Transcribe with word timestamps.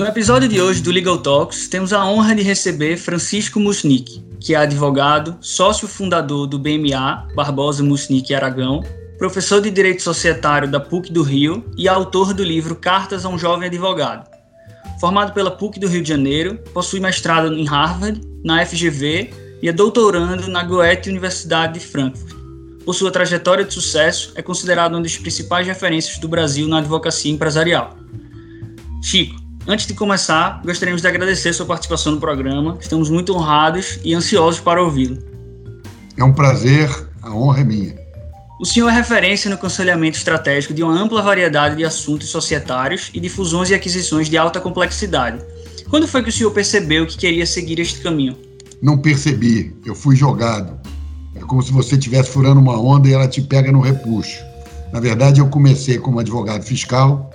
No 0.00 0.06
episódio 0.06 0.48
de 0.48 0.58
hoje 0.62 0.80
do 0.80 0.90
Legal 0.90 1.18
Talks, 1.18 1.68
temos 1.68 1.92
a 1.92 2.02
honra 2.06 2.34
de 2.34 2.40
receber 2.40 2.96
Francisco 2.96 3.60
Musnick, 3.60 4.24
que 4.40 4.54
é 4.54 4.56
advogado, 4.56 5.36
sócio 5.42 5.86
fundador 5.86 6.46
do 6.46 6.58
BMA 6.58 7.28
Barbosa 7.34 7.84
Musnick 7.84 8.34
Aragão, 8.34 8.82
professor 9.18 9.60
de 9.60 9.70
Direito 9.70 10.00
Societário 10.00 10.70
da 10.70 10.80
PUC 10.80 11.12
do 11.12 11.22
Rio 11.22 11.66
e 11.76 11.86
autor 11.86 12.32
do 12.32 12.42
livro 12.42 12.76
Cartas 12.76 13.26
a 13.26 13.28
um 13.28 13.36
Jovem 13.36 13.68
Advogado. 13.68 14.26
Formado 14.98 15.34
pela 15.34 15.50
PUC 15.50 15.78
do 15.78 15.86
Rio 15.86 16.02
de 16.02 16.08
Janeiro, 16.08 16.56
possui 16.72 16.98
mestrado 16.98 17.52
em 17.52 17.66
Harvard, 17.66 18.22
na 18.42 18.64
FGV 18.64 19.34
e 19.62 19.68
é 19.68 19.72
doutorando 19.72 20.48
na 20.48 20.64
Goethe 20.64 21.10
Universidade 21.10 21.74
de 21.74 21.80
Frankfurt. 21.80 22.34
Por 22.86 22.94
sua 22.94 23.10
trajetória 23.10 23.66
de 23.66 23.74
sucesso, 23.74 24.32
é 24.34 24.40
considerado 24.40 24.94
uma 24.94 25.02
das 25.02 25.18
principais 25.18 25.66
referências 25.66 26.16
do 26.16 26.26
Brasil 26.26 26.66
na 26.66 26.78
advocacia 26.78 27.30
empresarial. 27.30 27.98
Chico, 29.02 29.49
Antes 29.70 29.86
de 29.86 29.94
começar, 29.94 30.60
gostaríamos 30.64 31.00
de 31.00 31.06
agradecer 31.06 31.52
sua 31.52 31.64
participação 31.64 32.14
no 32.14 32.18
programa. 32.18 32.76
Estamos 32.80 33.08
muito 33.08 33.32
honrados 33.32 34.00
e 34.02 34.12
ansiosos 34.12 34.58
para 34.58 34.82
ouvi-lo. 34.82 35.22
É 36.16 36.24
um 36.24 36.32
prazer, 36.32 36.90
a 37.22 37.32
honra 37.32 37.60
é 37.60 37.64
minha. 37.64 37.94
O 38.60 38.64
senhor 38.64 38.88
é 38.88 38.92
referência 38.92 39.48
no 39.48 39.54
aconselhamento 39.54 40.18
estratégico 40.18 40.74
de 40.74 40.82
uma 40.82 40.92
ampla 40.92 41.22
variedade 41.22 41.76
de 41.76 41.84
assuntos 41.84 42.30
societários 42.30 43.12
e 43.14 43.20
de 43.20 43.28
fusões 43.28 43.70
e 43.70 43.74
aquisições 43.74 44.28
de 44.28 44.36
alta 44.36 44.60
complexidade. 44.60 45.40
Quando 45.88 46.08
foi 46.08 46.24
que 46.24 46.30
o 46.30 46.32
senhor 46.32 46.50
percebeu 46.50 47.06
que 47.06 47.16
queria 47.16 47.46
seguir 47.46 47.78
este 47.78 48.00
caminho? 48.00 48.36
Não 48.82 48.98
percebi, 48.98 49.72
eu 49.86 49.94
fui 49.94 50.16
jogado. 50.16 50.80
É 51.36 51.38
como 51.42 51.62
se 51.62 51.70
você 51.70 51.94
estivesse 51.94 52.30
furando 52.30 52.58
uma 52.58 52.76
onda 52.76 53.08
e 53.08 53.12
ela 53.12 53.28
te 53.28 53.40
pega 53.40 53.70
no 53.70 53.80
repuxo. 53.80 54.42
Na 54.92 54.98
verdade, 54.98 55.40
eu 55.40 55.46
comecei 55.46 55.96
como 55.96 56.18
advogado 56.18 56.64
fiscal, 56.64 57.30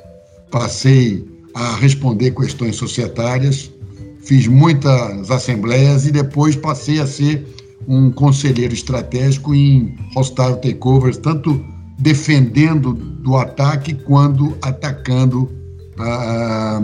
passei 0.51 1.33
a 1.55 1.75
responder 1.77 2.31
questões 2.31 2.75
societárias, 2.75 3.71
fiz 4.19 4.45
muitas 4.45 5.31
assembleias 5.31 6.05
e 6.05 6.11
depois 6.11 6.55
passei 6.55 6.99
a 6.99 7.07
ser 7.07 7.47
um 7.87 8.11
conselheiro 8.11 8.73
estratégico 8.73 9.55
em 9.55 9.95
hostile 10.15 10.55
takeovers, 10.57 11.17
tanto 11.17 11.63
defendendo 11.97 12.93
do 12.93 13.37
ataque 13.37 13.93
quanto 13.93 14.55
atacando 14.61 15.49
ah, 15.97 16.81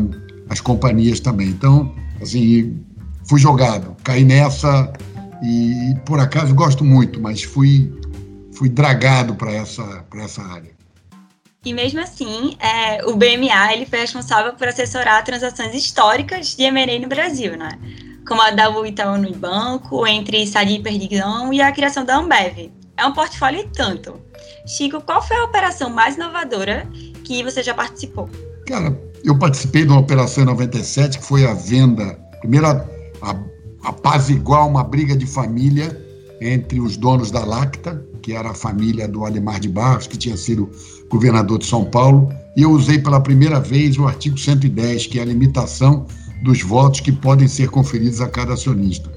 as 0.50 0.62
companhias 0.62 1.20
também. 1.20 1.50
Então, 1.50 1.94
assim, 2.22 2.80
fui 3.28 3.40
jogado, 3.40 3.96
caí 4.04 4.24
nessa 4.24 4.92
e, 5.44 5.96
por 6.06 6.20
acaso 6.20 6.54
gosto 6.56 6.86
muito, 6.86 7.20
mas 7.20 7.44
fui 7.44 7.92
fui 8.54 8.70
dragado 8.70 9.36
para 9.36 9.52
essa 9.52 9.84
para 10.10 10.24
essa 10.24 10.42
área. 10.44 10.71
E 11.64 11.74
mesmo 11.74 12.00
assim, 12.00 12.56
é, 12.60 13.06
o 13.06 13.16
BMA 13.16 13.74
ele 13.74 13.86
foi 13.86 14.00
responsável 14.00 14.52
por 14.54 14.68
assessorar 14.68 15.24
transações 15.24 15.76
históricas 15.76 16.56
de 16.56 16.64
M&A 16.64 16.98
no 16.98 17.08
Brasil, 17.08 17.56
né? 17.56 17.78
Como 18.28 18.42
a 18.42 18.50
da 18.50 18.68
Itaú 18.88 19.16
no 19.20 19.32
Banco, 19.36 20.08
entre 20.08 20.48
Sadi 20.48 20.78
e 20.78 20.82
Perdigão 20.82 21.54
e 21.54 21.62
a 21.62 21.72
criação 21.72 22.04
da 22.04 22.18
Ambev. 22.18 22.72
É 22.98 23.06
um 23.06 23.14
portfólio 23.14 23.60
e 23.60 23.68
tanto. 23.68 24.20
Chico, 24.66 25.02
qual 25.02 25.22
foi 25.22 25.38
a 25.38 25.44
operação 25.44 25.92
mais 25.92 26.16
inovadora 26.16 26.90
que 27.24 27.44
você 27.44 27.62
já 27.62 27.76
participou? 27.76 28.28
Cara, 28.66 29.00
eu 29.24 29.38
participei 29.38 29.86
de 29.86 29.92
uma 29.92 30.00
operação 30.00 30.42
em 30.42 30.48
97 30.48 31.20
que 31.20 31.24
foi 31.24 31.46
a 31.46 31.54
venda, 31.54 32.20
primeiro 32.40 32.66
a, 32.66 32.72
a, 33.22 33.40
apaziguar 33.84 34.68
uma 34.68 34.84
briga 34.84 35.16
de 35.16 35.28
família 35.28 35.96
entre 36.42 36.80
os 36.80 36.98
donos 36.98 37.30
da 37.30 37.46
Lacta, 37.46 38.04
que 38.20 38.34
era 38.34 38.50
a 38.50 38.56
família 38.56 39.08
do 39.08 39.26
Alemar 39.26 39.60
de 39.60 39.70
Barros, 39.70 40.08
que 40.08 40.18
tinha 40.18 40.36
sido 40.36 40.72
governador 41.12 41.60
de 41.60 41.66
São 41.66 41.84
Paulo, 41.84 42.32
e 42.56 42.64
eu 42.64 42.72
usei 42.72 42.98
pela 42.98 43.20
primeira 43.20 43.60
vez 43.60 43.98
o 43.98 44.08
artigo 44.08 44.38
110, 44.38 45.08
que 45.08 45.20
é 45.20 45.22
a 45.22 45.26
limitação 45.26 46.06
dos 46.42 46.62
votos 46.62 47.02
que 47.02 47.12
podem 47.12 47.48
ser 47.48 47.70
conferidos 47.70 48.22
a 48.22 48.28
cada 48.28 48.54
acionista. 48.54 49.12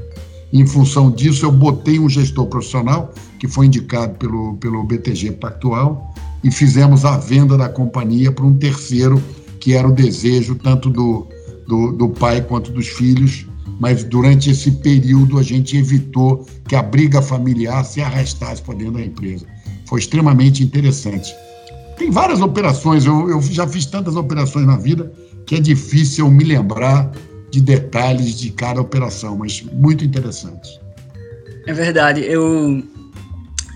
Em 0.52 0.66
função 0.66 1.10
disso, 1.10 1.46
eu 1.46 1.52
botei 1.52 1.98
um 1.98 2.08
gestor 2.08 2.46
profissional, 2.46 3.12
que 3.38 3.48
foi 3.48 3.66
indicado 3.66 4.14
pelo, 4.16 4.54
pelo 4.56 4.84
BTG 4.84 5.32
Pactual, 5.32 6.12
e 6.42 6.50
fizemos 6.50 7.04
a 7.04 7.16
venda 7.16 7.56
da 7.56 7.68
companhia 7.68 8.30
para 8.30 8.44
um 8.44 8.54
terceiro, 8.54 9.22
que 9.58 9.72
era 9.72 9.88
o 9.88 9.92
desejo 9.92 10.54
tanto 10.56 10.90
do, 10.90 11.26
do, 11.66 11.92
do 11.92 12.08
pai 12.08 12.42
quanto 12.42 12.70
dos 12.70 12.88
filhos, 12.88 13.46
mas 13.80 14.04
durante 14.04 14.50
esse 14.50 14.70
período 14.70 15.38
a 15.38 15.42
gente 15.42 15.76
evitou 15.76 16.46
que 16.68 16.76
a 16.76 16.82
briga 16.82 17.22
familiar 17.22 17.84
se 17.84 18.00
arrastasse 18.00 18.62
para 18.62 18.74
dentro 18.74 18.94
da 18.94 19.04
empresa. 19.04 19.46
Foi 19.86 19.98
extremamente 19.98 20.62
interessante. 20.62 21.34
Tem 21.96 22.10
várias 22.10 22.40
operações, 22.40 23.06
eu, 23.06 23.30
eu 23.30 23.40
já 23.42 23.66
fiz 23.66 23.86
tantas 23.86 24.16
operações 24.16 24.66
na 24.66 24.76
vida 24.76 25.12
que 25.46 25.56
é 25.56 25.60
difícil 25.60 26.30
me 26.30 26.44
lembrar 26.44 27.10
de 27.50 27.60
detalhes 27.60 28.38
de 28.38 28.50
cada 28.50 28.80
operação, 28.80 29.36
mas 29.36 29.62
muito 29.72 30.04
interessante. 30.04 30.80
É 31.66 31.72
verdade, 31.72 32.22
eu 32.22 32.82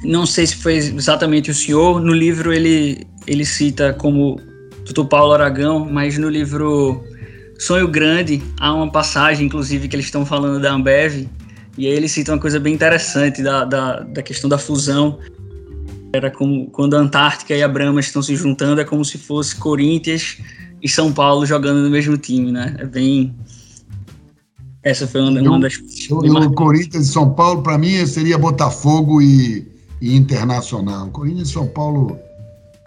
não 0.03 0.27
sei 0.27 0.47
se 0.47 0.56
foi 0.56 0.77
exatamente 0.77 1.51
o 1.51 1.55
senhor, 1.55 2.01
no 2.01 2.12
livro 2.12 2.53
ele, 2.53 3.06
ele 3.27 3.45
cita 3.45 3.93
como 3.93 4.41
Dr. 4.85 5.05
Paulo 5.05 5.33
Aragão, 5.33 5.89
mas 5.91 6.19
no 6.19 6.29
livro 6.29 7.03
Sonho 7.59 7.89
Grande 7.89 8.43
há 8.59 8.75
uma 8.75 8.91
passagem, 8.91 9.47
inclusive, 9.47 9.89
que 9.89 9.95
eles 9.95 10.06
estão 10.06 10.27
falando 10.27 10.61
da 10.61 10.73
Ambev, 10.73 11.29
e 11.77 11.87
aí 11.87 11.93
ele 11.93 12.09
cita 12.09 12.33
uma 12.33 12.41
coisa 12.41 12.59
bem 12.59 12.75
interessante 12.75 13.43
da, 13.43 13.65
da, 13.65 14.00
da 14.00 14.23
questão 14.23 14.50
da 14.50 14.59
fusão 14.59 15.19
era 16.13 16.31
como 16.31 16.71
quando 16.71 16.95
a 16.95 17.01
Antártica 17.01 17.55
e 17.55 17.63
a 17.63 17.69
Brahma 17.69 18.01
estão 18.01 18.23
se 18.23 18.35
juntando, 18.35 18.81
é 18.81 18.85
como 18.85 19.05
se 19.05 19.19
fosse 19.19 19.57
Corinthians 19.57 20.39
e 20.83 20.89
São 20.89 21.13
Paulo 21.13 21.45
jogando 21.45 21.83
no 21.83 21.91
mesmo 21.91 22.17
time, 22.17 22.53
né? 22.53 22.77
É 22.79 22.87
bem. 22.87 23.35
Essa 24.83 25.07
foi 25.07 25.21
uma, 25.21 25.41
uma 25.41 25.61
das 25.61 25.75
O 26.11 26.53
Corinthians 26.53 27.09
e 27.09 27.13
São 27.13 27.31
Paulo, 27.31 27.63
para 27.63 27.77
mim, 27.77 28.07
seria 28.07 28.39
Botafogo 28.39 29.21
e, 29.21 29.67
e 30.01 30.17
Internacional. 30.17 31.09
Corinthians 31.09 31.49
e 31.49 31.53
São 31.53 31.67
Paulo, 31.67 32.19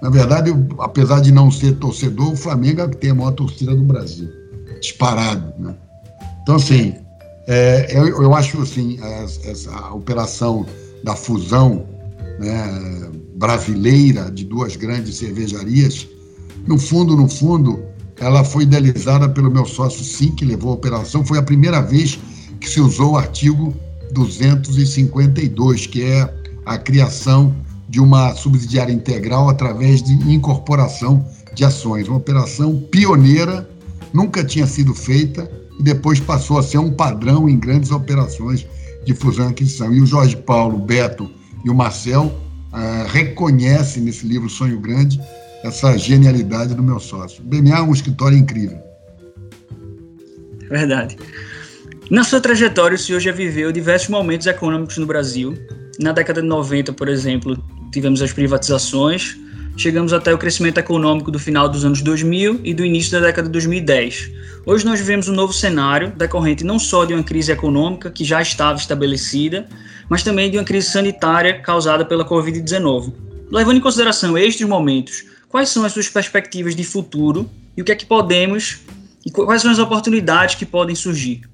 na 0.01 0.09
verdade, 0.09 0.49
eu, 0.49 0.67
apesar 0.79 1.19
de 1.21 1.31
não 1.31 1.51
ser 1.51 1.75
torcedor, 1.75 2.31
o 2.31 2.35
Flamengo 2.35 2.81
é 2.81 2.87
que 2.87 2.97
tem 2.97 3.11
a 3.11 3.15
maior 3.15 3.31
torcida 3.31 3.75
do 3.75 3.83
Brasil. 3.83 4.29
Disparado, 4.79 5.53
né? 5.59 5.75
Então, 6.41 6.55
assim, 6.55 6.95
é, 7.47 7.87
eu, 7.95 8.23
eu 8.23 8.33
acho 8.33 8.59
assim, 8.61 8.97
essa, 8.99 9.51
essa 9.51 9.93
operação 9.93 10.65
da 11.03 11.15
fusão 11.15 11.85
né, 12.41 13.09
brasileira 13.35 14.31
de 14.31 14.43
duas 14.43 14.75
grandes 14.75 15.17
cervejarias, 15.17 16.07
no 16.67 16.77
fundo, 16.77 17.15
no 17.15 17.29
fundo, 17.29 17.83
ela 18.19 18.43
foi 18.43 18.63
idealizada 18.63 19.29
pelo 19.29 19.51
meu 19.51 19.65
sócio 19.65 20.03
Sim, 20.03 20.31
que 20.31 20.45
levou 20.45 20.71
a 20.71 20.75
operação. 20.75 21.23
Foi 21.23 21.37
a 21.37 21.43
primeira 21.43 21.81
vez 21.81 22.19
que 22.59 22.69
se 22.69 22.81
usou 22.81 23.13
o 23.13 23.17
artigo 23.17 23.73
252, 24.11 25.87
que 25.87 26.03
é 26.03 26.33
a 26.65 26.77
criação 26.77 27.55
de 27.89 27.99
uma 27.99 28.33
subsidiária 28.35 28.93
integral 28.93 29.49
através 29.49 30.01
de 30.01 30.13
incorporação 30.31 31.25
de 31.53 31.63
ações. 31.63 32.07
Uma 32.07 32.17
operação 32.17 32.79
pioneira, 32.91 33.69
nunca 34.13 34.43
tinha 34.43 34.67
sido 34.67 34.93
feita 34.93 35.49
e 35.79 35.83
depois 35.83 36.19
passou 36.19 36.57
a 36.57 36.63
ser 36.63 36.77
um 36.77 36.91
padrão 36.91 37.49
em 37.49 37.59
grandes 37.59 37.91
operações 37.91 38.65
de 39.03 39.13
fusão 39.13 39.47
e 39.47 39.51
aquisição. 39.51 39.91
E 39.91 39.99
o 39.99 40.05
Jorge 40.05 40.37
Paulo, 40.37 40.77
Beto 40.77 41.29
e 41.63 41.69
o 41.69 41.75
Marcel 41.75 42.25
uh, 42.71 43.07
reconhecem 43.07 44.03
nesse 44.03 44.25
livro 44.25 44.49
Sonho 44.49 44.79
Grande 44.79 45.19
essa 45.63 45.97
genialidade 45.97 46.73
do 46.73 46.81
meu 46.81 46.99
sócio. 46.99 47.43
O 47.43 47.45
BMA 47.45 47.77
é 47.77 47.81
um 47.81 47.93
escritório 47.93 48.37
incrível. 48.37 48.79
Verdade. 50.69 51.17
Na 52.09 52.23
sua 52.23 52.41
trajetória, 52.41 52.95
o 52.95 52.97
senhor 52.97 53.19
já 53.19 53.31
viveu 53.31 53.71
diversos 53.71 54.09
momentos 54.09 54.47
econômicos 54.47 54.97
no 54.97 55.05
Brasil. 55.05 55.57
Na 55.99 56.11
década 56.11 56.41
de 56.41 56.47
90, 56.47 56.93
por 56.93 57.07
exemplo, 57.07 57.61
tivemos 57.91 58.21
as 58.21 58.33
privatizações, 58.33 59.37
chegamos 59.77 60.11
até 60.11 60.33
o 60.33 60.37
crescimento 60.37 60.77
econômico 60.77 61.29
do 61.29 61.39
final 61.39 61.69
dos 61.69 61.85
anos 61.85 62.01
2000 62.01 62.61
e 62.63 62.73
do 62.73 62.83
início 62.83 63.11
da 63.11 63.27
década 63.27 63.47
de 63.47 63.51
2010. 63.53 64.31
Hoje 64.65 64.85
nós 64.85 64.99
vivemos 64.99 65.27
um 65.27 65.33
novo 65.33 65.53
cenário 65.53 66.11
decorrente 66.11 66.63
não 66.63 66.79
só 66.79 67.05
de 67.05 67.13
uma 67.13 67.23
crise 67.23 67.51
econômica 67.51 68.09
que 68.09 68.23
já 68.23 68.41
estava 68.41 68.77
estabelecida, 68.77 69.67
mas 70.11 70.23
também 70.23 70.51
de 70.51 70.57
uma 70.57 70.65
crise 70.65 70.89
sanitária 70.89 71.61
causada 71.61 72.03
pela 72.03 72.27
Covid-19. 72.27 73.13
Levando 73.49 73.77
em 73.77 73.79
consideração 73.79 74.37
estes 74.37 74.67
momentos, 74.67 75.23
quais 75.47 75.69
são 75.69 75.85
as 75.85 75.93
suas 75.93 76.09
perspectivas 76.09 76.75
de 76.75 76.83
futuro 76.83 77.49
e 77.77 77.81
o 77.81 77.85
que 77.85 77.93
é 77.93 77.95
que 77.95 78.05
podemos 78.05 78.79
e 79.25 79.31
quais 79.31 79.61
são 79.61 79.71
as 79.71 79.79
oportunidades 79.79 80.55
que 80.55 80.65
podem 80.65 80.97
surgir? 80.97 81.49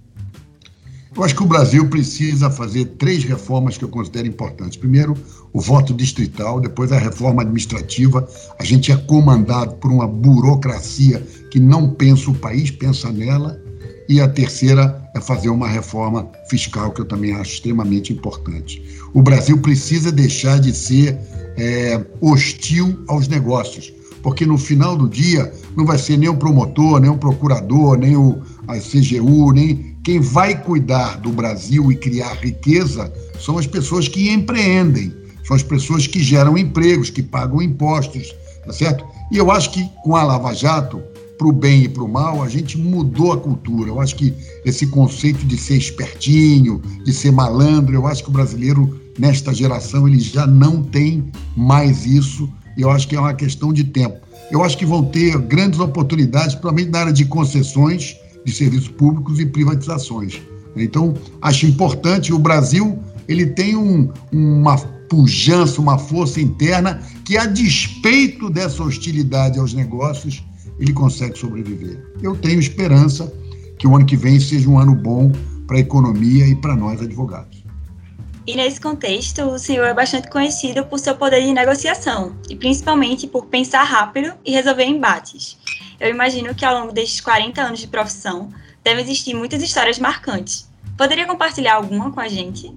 Eu 1.15 1.24
acho 1.24 1.36
que 1.36 1.44
o 1.44 1.45
Brasil 1.45 1.88
precisa 1.88 2.50
fazer 2.50 2.86
três 2.98 3.24
reformas 3.24 3.77
que 3.77 3.83
eu 3.83 3.89
considero 3.89 4.27
importantes. 4.27 4.75
Primeiro, 4.75 5.13
o 5.53 5.62
voto 5.62 5.94
distrital, 5.94 6.60
depois 6.60 6.92
a 6.92 6.98
reforma 6.98 7.44
administrativa. 7.44 8.27
A 8.60 8.63
gente 8.63 8.92
é 8.92 8.98
comandado 8.98 9.75
por 9.75 9.92
uma 9.92 10.07
burocracia 10.07 11.19
que 11.51 11.60
não 11.60 11.92
pensa 11.92 12.31
o 12.31 12.36
país, 12.36 12.71
pensa 12.71 13.12
nela. 13.12 13.62
E 14.09 14.21
a 14.21 14.27
terceira 14.27 15.01
é 15.13 15.19
fazer 15.19 15.50
uma 15.50 15.68
reforma 15.68 16.30
fiscal, 16.50 16.92
que 16.92 17.01
eu 17.01 17.06
também 17.06 17.33
acho 17.33 17.54
extremamente 17.56 18.13
importante. 18.13 18.81
O 19.13 19.21
Brasil 19.21 19.57
precisa 19.57 20.12
deixar 20.12 20.59
de 20.59 20.74
ser 20.74 21.18
é, 21.57 22.00
hostil 22.21 23.04
aos 23.07 23.27
negócios, 23.27 23.92
porque 24.24 24.45
no 24.45 24.57
final 24.57 24.95
do 24.95 25.09
dia 25.09 25.51
não 25.75 25.86
vai 25.86 25.98
ser 25.98 26.18
nem 26.18 26.30
o 26.30 26.38
promotor, 26.38 27.00
nem 27.00 27.09
o 27.09 27.18
procurador, 27.18 27.98
nem 27.98 28.15
o 28.15 28.42
a 28.68 28.77
CGU, 28.80 29.54
nem 29.54 29.95
quem 30.04 30.19
vai 30.19 30.62
cuidar 30.62 31.18
do 31.19 31.31
Brasil 31.31 31.92
e 31.92 31.95
criar 31.95 32.33
riqueza 32.36 33.12
são 33.39 33.57
as 33.57 33.65
pessoas 33.65 34.07
que 34.07 34.30
empreendem, 34.30 35.13
são 35.44 35.56
as 35.56 35.63
pessoas 35.63 36.06
que 36.06 36.19
geram 36.21 36.57
empregos, 36.57 37.10
que 37.10 37.24
pagam 37.24 37.62
impostos, 37.62 38.33
tá 38.65 38.74
certo? 38.74 39.06
E 39.31 39.38
eu 39.38 39.50
acho 39.51 39.71
que 39.71 39.89
com 40.03 40.15
a 40.15 40.24
Lava 40.24 40.53
Jato, 40.53 41.01
para 41.38 41.48
o 41.48 41.51
bem 41.51 41.84
e 41.84 41.89
para 41.89 42.04
o 42.04 42.07
mal, 42.07 42.42
a 42.42 42.50
gente 42.50 42.78
mudou 42.78 43.31
a 43.31 43.38
cultura. 43.38 43.89
Eu 43.89 44.01
acho 44.01 44.16
que 44.16 44.34
esse 44.66 44.88
conceito 44.88 45.45
de 45.45 45.57
ser 45.57 45.78
espertinho, 45.78 46.81
de 47.04 47.13
ser 47.13 47.31
malandro, 47.31 47.94
eu 47.95 48.07
acho 48.07 48.24
que 48.24 48.30
o 48.30 48.34
brasileiro, 48.34 49.00
nesta 49.19 49.54
geração, 49.54 50.07
ele 50.07 50.19
já 50.19 50.48
não 50.48 50.81
tem 50.81 51.31
mais 51.56 52.06
isso. 52.06 52.50
Eu 52.78 52.89
acho 52.89 53.07
que 53.07 53.16
é 53.16 53.19
uma 53.19 53.34
questão 53.34 53.72
de 53.72 53.84
tempo. 53.84 54.18
Eu 54.50 54.63
acho 54.63 54.78
que 54.78 54.86
vão 54.86 55.04
ter 55.04 55.38
grandes 55.38 55.80
oportunidades, 55.80 56.56
principalmente 56.56 56.89
na 56.89 57.00
área 57.00 57.13
de 57.13 57.25
concessões 57.25 58.16
de 58.45 58.51
serviços 58.51 58.88
públicos 58.88 59.39
e 59.39 59.45
privatizações. 59.45 60.42
Então, 60.75 61.13
acho 61.42 61.66
importante. 61.66 62.34
O 62.34 62.39
Brasil 62.39 62.98
ele 63.28 63.45
tem 63.45 63.75
um, 63.75 64.10
uma 64.31 64.78
pujança, 64.78 65.81
uma 65.81 65.98
força 65.98 66.39
interna 66.39 67.01
que, 67.25 67.38
a 67.38 67.45
despeito 67.45 68.50
dessa 68.50 68.84
hostilidade 68.84 69.60
aos 69.60 69.74
negócios, 69.74 70.44
ele 70.79 70.94
consegue 70.94 71.38
sobreviver. 71.38 72.01
Eu 72.21 72.35
tenho 72.35 72.59
esperança 72.59 73.31
que 73.77 73.88
o 73.88 73.95
ano 73.95 74.06
que 74.06 74.18
vem 74.18 74.39
seja 74.39 74.69
um 74.69 74.79
ano 74.79 74.95
bom 74.95 75.31
para 75.65 75.77
a 75.77 75.79
economia 75.79 76.47
e 76.47 76.56
para 76.56 76.75
nós 76.75 77.01
advogados. 77.01 77.57
E 78.45 78.56
nesse 78.56 78.79
contexto, 78.79 79.41
o 79.44 79.59
senhor 79.59 79.85
é 79.85 79.94
bastante 79.94 80.29
conhecido 80.29 80.85
por 80.85 81.00
seu 81.00 81.15
poder 81.15 81.41
de 81.44 81.51
negociação 81.51 82.33
e 82.50 82.56
principalmente 82.56 83.27
por 83.27 83.45
pensar 83.47 83.83
rápido 83.83 84.33
e 84.45 84.51
resolver 84.51 84.85
embates. 84.85 85.57
Eu 86.00 86.09
imagino 86.09 86.56
que 86.56 86.63
ao 86.63 86.79
longo 86.79 86.94
destes 86.94 87.19
40 87.19 87.62
anos 87.62 87.79
de 87.79 87.88
profissão 87.88 88.50
devem 88.83 89.03
existir 89.03 89.33
muitas 89.33 89.62
histórias 89.62 90.00
marcantes. 90.00 90.69
Poderia 90.97 91.27
compartilhar 91.27 91.75
alguma 91.75 92.09
com 92.09 92.21
a 92.21 92.29
gente? 92.29 92.71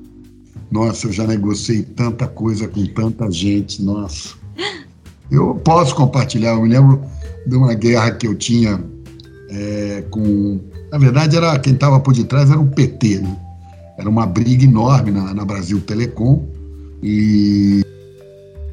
Nossa, 0.71 1.07
eu 1.07 1.13
já 1.13 1.25
negociei 1.25 1.83
tanta 1.85 2.27
coisa 2.27 2.67
com 2.67 2.85
tanta 2.87 3.31
gente, 3.31 3.81
nossa. 3.81 4.35
Eu 5.31 5.55
posso 5.55 5.95
compartilhar, 5.95 6.51
eu 6.51 6.63
me 6.63 6.69
lembro 6.69 7.05
de 7.47 7.57
uma 7.57 7.75
guerra 7.75 8.13
que 8.13 8.27
eu 8.27 8.35
tinha 8.35 8.83
é, 9.51 10.05
com. 10.11 10.61
Na 10.91 10.99
verdade, 10.99 11.37
era 11.37 11.59
quem 11.59 11.75
estava 11.75 12.01
por 12.01 12.15
detrás 12.15 12.51
era 12.51 12.61
o 12.61 12.67
PT, 12.67 13.21
né? 13.21 13.37
Era 13.99 14.09
uma 14.09 14.27
briga 14.27 14.65
enorme 14.65 15.11
na, 15.11 15.35
na 15.35 15.45
Brasil 15.45 15.81
Telecom 15.81 16.45
e, 17.03 17.83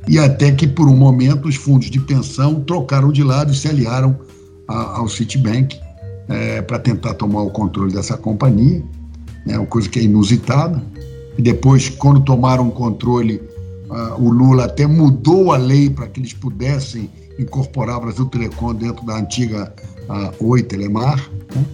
e 0.08 0.18
até 0.18 0.52
que 0.52 0.68
por 0.68 0.88
um 0.88 0.96
momento 0.96 1.48
os 1.48 1.56
fundos 1.56 1.90
de 1.90 2.00
pensão 2.00 2.62
trocaram 2.62 3.12
de 3.12 3.24
lado 3.24 3.52
e 3.52 3.56
se 3.56 3.68
aliaram 3.68 4.18
a, 4.68 5.00
ao 5.00 5.10
Citibank 5.10 5.78
é, 6.30 6.62
para 6.62 6.80
tentar 6.80 7.14
tomar 7.16 7.42
o 7.42 7.50
controle 7.50 7.94
dessa 7.94 8.18
companhia, 8.18 8.84
né? 9.46 9.58
Uma 9.58 9.68
coisa 9.68 9.90
que 9.90 10.00
é 10.00 10.04
inusitada. 10.04 10.82
E 11.38 11.42
depois, 11.42 11.90
quando 11.90 12.22
tomaram 12.22 12.68
o 12.68 12.72
controle, 12.72 13.42
uh, 13.90 14.20
o 14.20 14.30
Lula 14.30 14.66
até 14.66 14.88
mudou 14.88 15.52
a 15.52 15.58
lei 15.58 15.90
para 15.90 16.08
que 16.08 16.20
eles 16.20 16.34
pudessem 16.34 17.10
incorporar 17.40 18.00
Brasil 18.00 18.26
Telecom 18.26 18.74
dentro 18.74 19.06
da 19.06 19.18
antiga 19.18 19.74
uh, 20.10 20.46
Oi 20.46 20.64
Telemar. 20.64 21.30
Né? 21.56 21.66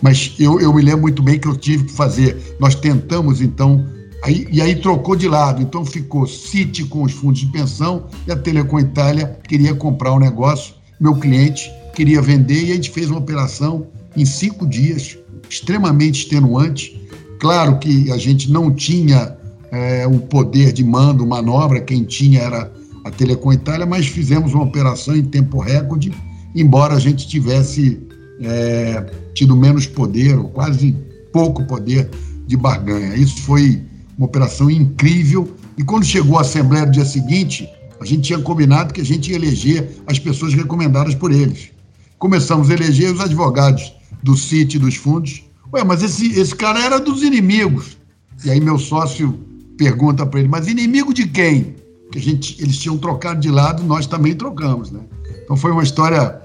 Mas 0.00 0.34
eu, 0.38 0.60
eu 0.60 0.72
me 0.72 0.82
lembro 0.82 1.02
muito 1.02 1.22
bem 1.22 1.38
que 1.38 1.48
eu 1.48 1.56
tive 1.56 1.84
que 1.84 1.92
fazer. 1.92 2.56
Nós 2.60 2.74
tentamos, 2.74 3.40
então, 3.40 3.84
aí, 4.22 4.46
e 4.50 4.60
aí 4.60 4.76
trocou 4.76 5.16
de 5.16 5.28
lado. 5.28 5.60
Então 5.60 5.84
ficou 5.84 6.26
City 6.26 6.84
com 6.84 7.02
os 7.02 7.12
fundos 7.12 7.40
de 7.40 7.46
pensão 7.46 8.06
e 8.26 8.32
a 8.32 8.36
Telecom 8.36 8.78
Itália 8.78 9.38
queria 9.48 9.74
comprar 9.74 10.12
o 10.12 10.20
negócio. 10.20 10.74
Meu 11.00 11.14
cliente 11.14 11.70
queria 11.94 12.22
vender 12.22 12.66
e 12.66 12.72
a 12.72 12.74
gente 12.74 12.90
fez 12.90 13.10
uma 13.10 13.18
operação 13.18 13.86
em 14.16 14.24
cinco 14.24 14.66
dias, 14.66 15.18
extremamente 15.48 16.22
extenuante. 16.22 17.00
Claro 17.40 17.78
que 17.78 18.10
a 18.10 18.16
gente 18.16 18.50
não 18.50 18.72
tinha 18.72 19.36
é, 19.70 20.06
o 20.06 20.18
poder 20.18 20.72
de 20.72 20.82
mando, 20.82 21.26
manobra, 21.26 21.80
quem 21.80 22.04
tinha 22.04 22.40
era 22.40 22.72
a 23.08 23.10
Telecom 23.10 23.52
Itália, 23.52 23.86
mas 23.86 24.06
fizemos 24.06 24.54
uma 24.54 24.64
operação 24.64 25.16
em 25.16 25.24
tempo 25.24 25.58
recorde, 25.58 26.12
embora 26.54 26.94
a 26.94 27.00
gente 27.00 27.26
tivesse 27.26 28.00
é, 28.40 29.10
tido 29.34 29.56
menos 29.56 29.86
poder, 29.86 30.38
ou 30.38 30.48
quase 30.50 30.94
pouco 31.32 31.64
poder 31.64 32.08
de 32.46 32.56
barganha. 32.56 33.14
Isso 33.16 33.40
foi 33.42 33.82
uma 34.16 34.26
operação 34.26 34.70
incrível. 34.70 35.54
E 35.76 35.82
quando 35.82 36.04
chegou 36.04 36.38
a 36.38 36.42
Assembleia 36.42 36.86
no 36.86 36.92
dia 36.92 37.04
seguinte, 37.04 37.68
a 38.00 38.04
gente 38.04 38.22
tinha 38.22 38.38
combinado 38.38 38.92
que 38.92 39.00
a 39.00 39.04
gente 39.04 39.30
ia 39.30 39.36
eleger 39.36 39.90
as 40.06 40.18
pessoas 40.18 40.52
recomendadas 40.54 41.14
por 41.14 41.32
eles. 41.32 41.70
Começamos 42.18 42.70
a 42.70 42.74
eleger 42.74 43.12
os 43.12 43.20
advogados 43.20 43.92
do 44.22 44.36
CIT 44.36 44.78
dos 44.78 44.96
fundos. 44.96 45.42
Ué, 45.72 45.84
mas 45.84 46.02
esse, 46.02 46.38
esse 46.38 46.54
cara 46.54 46.84
era 46.84 47.00
dos 47.00 47.22
inimigos. 47.22 47.96
E 48.44 48.50
aí 48.50 48.60
meu 48.60 48.78
sócio 48.78 49.38
pergunta 49.76 50.26
para 50.26 50.40
ele, 50.40 50.48
mas 50.48 50.66
inimigo 50.66 51.14
de 51.14 51.26
quem? 51.26 51.77
Que 52.10 52.18
a 52.18 52.22
gente, 52.22 52.60
eles 52.62 52.78
tinham 52.78 52.96
trocado 52.96 53.40
de 53.40 53.50
lado, 53.50 53.82
nós 53.82 54.06
também 54.06 54.34
trocamos, 54.34 54.90
né? 54.90 55.00
Então 55.44 55.56
foi 55.56 55.70
uma 55.70 55.82
história. 55.82 56.40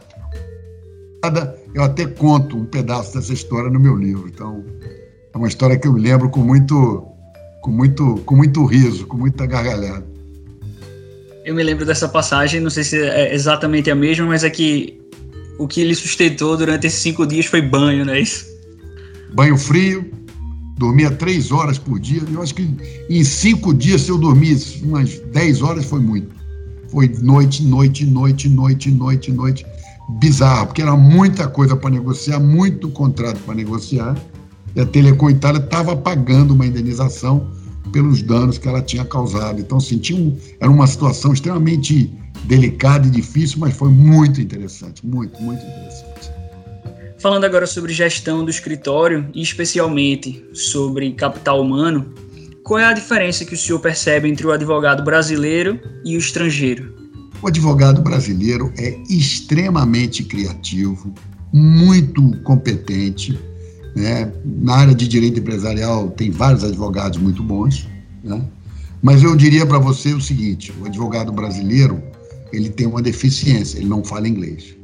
Eu 1.74 1.84
até 1.84 2.06
conto 2.06 2.58
um 2.58 2.66
pedaço 2.66 3.14
dessa 3.14 3.34
história 3.34 3.70
no 3.70 3.80
meu 3.80 3.96
livro. 3.96 4.28
Então 4.28 4.64
é 5.34 5.38
uma 5.38 5.48
história 5.48 5.78
que 5.78 5.88
eu 5.88 5.94
me 5.94 6.02
lembro 6.02 6.30
com 6.30 6.42
muito, 6.42 7.06
com 7.62 7.72
muito, 7.72 8.18
com 8.26 8.36
muito 8.36 8.66
riso, 8.66 9.08
com 9.08 9.18
muita 9.18 9.46
gargalhada. 9.46 10.06
Eu 11.46 11.56
me 11.56 11.64
lembro 11.64 11.86
dessa 11.86 12.08
passagem, 12.08 12.62
não 12.62 12.70
sei 12.70 12.84
se 12.84 12.98
é 12.98 13.34
exatamente 13.34 13.90
a 13.92 13.96
mesma, 13.96 14.26
mas 14.26 14.44
é 14.44 14.50
que 14.50 15.02
o 15.58 15.68
que 15.68 15.82
ele 15.82 15.94
sustentou 15.94 16.56
durante 16.56 16.88
esses 16.88 17.02
cinco 17.02 17.26
dias 17.26 17.46
foi 17.46 17.62
banho, 17.62 18.06
não 18.06 18.14
é 18.14 18.22
isso? 18.22 18.46
Banho 19.34 19.58
frio, 19.58 20.10
dormia 20.78 21.12
três 21.12 21.52
horas 21.52 21.78
por 21.78 22.00
dia. 22.00 22.22
Eu 22.32 22.42
acho 22.42 22.56
que 22.56 22.70
em 23.10 23.24
cinco 23.24 23.74
dias, 23.74 24.02
se 24.02 24.10
eu 24.10 24.18
dormisse 24.18 24.84
umas 24.84 25.20
dez 25.32 25.62
horas, 25.62 25.86
foi 25.86 26.00
muito. 26.00 26.36
Foi 26.90 27.08
noite, 27.22 27.64
noite, 27.64 28.06
noite, 28.06 28.50
noite, 28.50 28.92
noite, 28.92 29.32
noite. 29.32 29.66
Bizarro, 30.20 30.68
porque 30.68 30.82
era 30.82 30.96
muita 30.96 31.48
coisa 31.48 31.76
para 31.76 31.90
negociar, 31.90 32.40
muito 32.40 32.90
contrato 32.90 33.40
para 33.46 33.56
negociar. 33.56 34.18
E 34.76 34.82
a 34.82 34.86
Telecom 34.86 35.30
Itália 35.30 35.60
estava 35.60 35.96
pagando 35.96 36.54
uma 36.54 36.66
indenização 36.66 37.48
pelos 37.92 38.22
danos 38.22 38.58
que 38.58 38.68
ela 38.68 38.82
tinha 38.82 39.06
causado. 39.06 39.60
Então, 39.62 39.80
senti 39.80 40.14
um, 40.14 40.36
era 40.60 40.70
uma 40.70 40.88
situação 40.88 41.32
extremamente 41.32 42.12
delicada 42.46 43.08
e 43.08 43.10
difícil, 43.12 43.60
mas 43.60 43.76
foi 43.76 43.90
muito 43.90 44.42
interessante, 44.42 45.06
muito, 45.06 45.42
muito 45.42 45.64
interessante. 45.64 46.33
Falando 47.24 47.46
agora 47.46 47.66
sobre 47.66 47.94
gestão 47.94 48.44
do 48.44 48.52
escritório 48.52 49.30
e 49.34 49.42
especialmente 49.42 50.46
sobre 50.52 51.10
capital 51.14 51.62
humano, 51.62 52.14
qual 52.66 52.82
é 52.82 52.84
a 52.84 52.92
diferença 52.92 53.46
que 53.46 53.54
o 53.54 53.58
senhor 53.58 53.80
percebe 53.80 54.28
entre 54.28 54.46
o 54.46 54.52
advogado 54.52 55.06
brasileiro 55.06 55.80
e 56.04 56.18
o 56.18 56.20
estrangeiro? 56.20 56.94
O 57.42 57.48
advogado 57.48 58.02
brasileiro 58.02 58.74
é 58.78 59.02
extremamente 59.10 60.26
criativo, 60.26 61.14
muito 61.54 62.38
competente. 62.42 63.40
Né? 63.96 64.30
Na 64.44 64.76
área 64.76 64.94
de 64.94 65.08
direito 65.08 65.40
empresarial 65.40 66.12
tem 66.12 66.30
vários 66.30 66.66
advogados 66.66 67.20
muito 67.20 67.42
bons, 67.42 67.88
né? 68.22 68.46
mas 69.02 69.24
eu 69.24 69.34
diria 69.38 69.66
para 69.66 69.80
você 69.80 70.14
o 70.14 70.20
seguinte: 70.20 70.74
o 70.78 70.86
advogado 70.86 71.32
brasileiro 71.32 72.04
ele 72.52 72.70
tem 72.70 72.86
uma 72.86 73.02
deficiência, 73.02 73.78
ele 73.78 73.88
não 73.88 74.04
fala 74.04 74.28
inglês. 74.28 74.83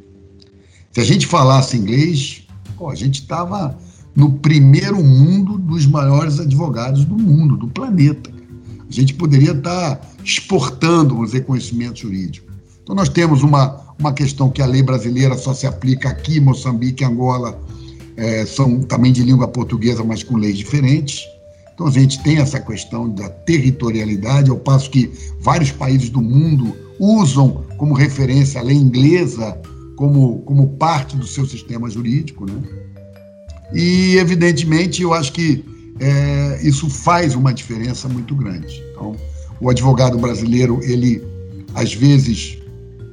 Se 0.99 1.03
a 1.03 1.05
gente 1.05 1.27
falasse 1.27 1.77
inglês, 1.77 2.45
pô, 2.77 2.89
a 2.89 2.95
gente 2.95 3.21
estava 3.21 3.77
no 4.13 4.33
primeiro 4.33 5.01
mundo 5.01 5.57
dos 5.57 5.85
maiores 5.85 6.41
advogados 6.41 7.05
do 7.05 7.17
mundo, 7.17 7.55
do 7.55 7.69
planeta. 7.69 8.29
A 8.85 8.91
gente 8.91 9.13
poderia 9.13 9.51
estar 9.51 9.95
tá 9.95 10.07
exportando, 10.21 11.15
vamos 11.15 11.31
dizer, 11.31 11.45
conhecimento 11.45 11.99
jurídico. 11.99 12.51
Então, 12.83 12.93
nós 12.93 13.07
temos 13.07 13.43
uma, 13.43 13.79
uma 13.97 14.11
questão 14.11 14.49
que 14.49 14.61
a 14.61 14.65
lei 14.65 14.83
brasileira 14.83 15.37
só 15.37 15.53
se 15.53 15.65
aplica 15.65 16.09
aqui, 16.09 16.37
Moçambique 16.37 17.05
Angola 17.05 17.57
é, 18.17 18.45
são 18.45 18.81
também 18.81 19.13
de 19.13 19.23
língua 19.23 19.47
portuguesa, 19.47 20.03
mas 20.03 20.21
com 20.21 20.35
leis 20.35 20.57
diferentes. 20.57 21.23
Então, 21.73 21.87
a 21.87 21.91
gente 21.91 22.21
tem 22.23 22.39
essa 22.39 22.59
questão 22.59 23.09
da 23.09 23.29
territorialidade, 23.29 24.49
ao 24.49 24.57
passo 24.57 24.89
que 24.89 25.09
vários 25.39 25.71
países 25.71 26.09
do 26.09 26.21
mundo 26.21 26.75
usam 26.99 27.63
como 27.77 27.93
referência 27.93 28.59
a 28.59 28.63
lei 28.65 28.75
inglesa 28.75 29.57
como, 29.99 30.39
como 30.43 30.65
parte 30.77 31.17
do 31.17 31.27
seu 31.27 31.45
sistema 31.45 31.89
jurídico, 31.89 32.45
né? 32.45 32.57
E, 33.73 34.15
evidentemente, 34.15 35.01
eu 35.01 35.13
acho 35.13 35.33
que 35.33 35.61
é, 35.99 36.59
isso 36.63 36.89
faz 36.89 37.35
uma 37.35 37.53
diferença 37.53 38.07
muito 38.07 38.33
grande. 38.33 38.81
Então, 38.91 39.13
o 39.59 39.69
advogado 39.69 40.17
brasileiro, 40.17 40.79
ele, 40.83 41.21
às 41.75 41.93
vezes, 41.93 42.57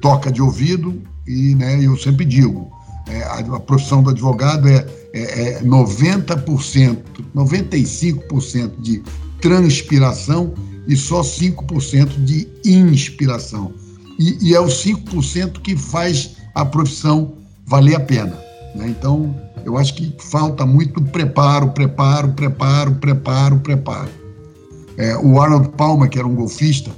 toca 0.01 0.31
de 0.31 0.41
ouvido 0.41 1.01
e, 1.27 1.55
né, 1.55 1.83
eu 1.83 1.97
sempre 1.97 2.23
digo, 2.23 2.71
é, 3.09 3.21
a, 3.23 3.39
a, 3.39 3.59
profissão 3.59 4.01
do 4.01 4.11
advogado 4.11 4.69
é, 4.69 4.87
é, 5.13 5.55
é 5.55 5.63
90%, 5.63 6.99
95% 7.35 8.71
de 8.79 9.03
transpiração 9.41 10.53
e 10.87 10.95
só 10.95 11.19
5% 11.19 12.23
de 12.23 12.47
inspiração. 12.63 13.73
e, 14.17 14.37
e 14.41 14.55
é 14.55 14.61
os 14.61 14.85
5% 14.85 15.59
que 15.61 15.75
faz 15.75 16.36
a 16.57 16.65
profissão 16.65 17.33
valer 17.67 17.95
a 17.95 17.99
pena. 17.99 18.35
Né? 18.73 18.89
Então, 18.89 19.35
eu 19.63 19.77
acho 19.77 19.93
que 19.93 20.11
falta 20.17 20.65
muito 20.65 20.99
preparo, 21.03 21.69
preparo, 21.69 22.29
preparo, 22.29 22.95
preparo, 22.95 23.59
preparo. 23.59 24.09
É, 24.97 25.15
o 25.17 25.39
Arnold 25.39 25.69
Palmer, 25.77 26.09
que 26.09 26.17
era 26.17 26.27
um 26.27 26.33
golfista, 26.33 26.89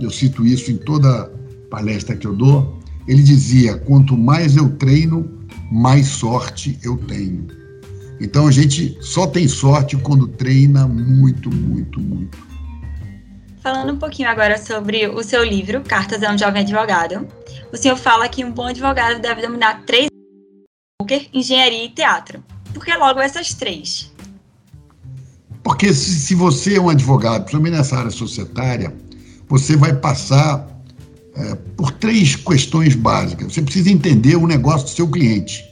eu 0.00 0.08
cito 0.08 0.46
isso 0.46 0.70
em 0.70 0.76
toda 0.76 1.28
palestra 1.68 2.14
que 2.14 2.26
eu 2.26 2.36
dou, 2.36 2.78
ele 3.08 3.24
dizia: 3.24 3.76
quanto 3.76 4.16
mais 4.16 4.56
eu 4.56 4.68
treino, 4.76 5.28
mais 5.72 6.06
sorte 6.06 6.78
eu 6.84 6.96
tenho. 6.96 7.48
Então 8.20 8.46
a 8.46 8.52
gente 8.52 8.96
só 9.00 9.26
tem 9.26 9.48
sorte 9.48 9.96
quando 9.96 10.28
treina 10.28 10.86
muito, 10.86 11.50
muito, 11.50 12.00
muito. 12.00 12.38
Falando 13.62 13.92
um 13.92 13.96
pouquinho 13.96 14.28
agora 14.28 14.58
sobre 14.58 15.06
o 15.06 15.22
seu 15.22 15.44
livro, 15.44 15.82
Cartas 15.82 16.20
a 16.24 16.32
um 16.32 16.36
Jovem 16.36 16.62
Advogado, 16.62 17.28
o 17.72 17.76
senhor 17.76 17.96
fala 17.96 18.28
que 18.28 18.44
um 18.44 18.50
bom 18.50 18.66
advogado 18.66 19.20
deve 19.20 19.40
dominar 19.40 19.84
três 19.86 20.08
poker, 21.00 21.28
engenharia 21.32 21.84
e 21.84 21.88
teatro. 21.88 22.42
Por 22.74 22.84
que 22.84 22.92
logo 22.96 23.20
essas 23.20 23.54
três? 23.54 24.12
Porque 25.62 25.94
se, 25.94 26.10
se 26.10 26.34
você 26.34 26.74
é 26.76 26.80
um 26.80 26.88
advogado, 26.88 27.42
principalmente 27.42 27.76
nessa 27.76 27.96
área 27.96 28.10
societária, 28.10 28.92
você 29.46 29.76
vai 29.76 29.92
passar 29.92 30.66
é, 31.36 31.54
por 31.76 31.92
três 31.92 32.34
questões 32.34 32.96
básicas. 32.96 33.52
Você 33.52 33.62
precisa 33.62 33.92
entender 33.92 34.34
o 34.34 34.46
negócio 34.48 34.88
do 34.88 34.90
seu 34.90 35.08
cliente. 35.08 35.71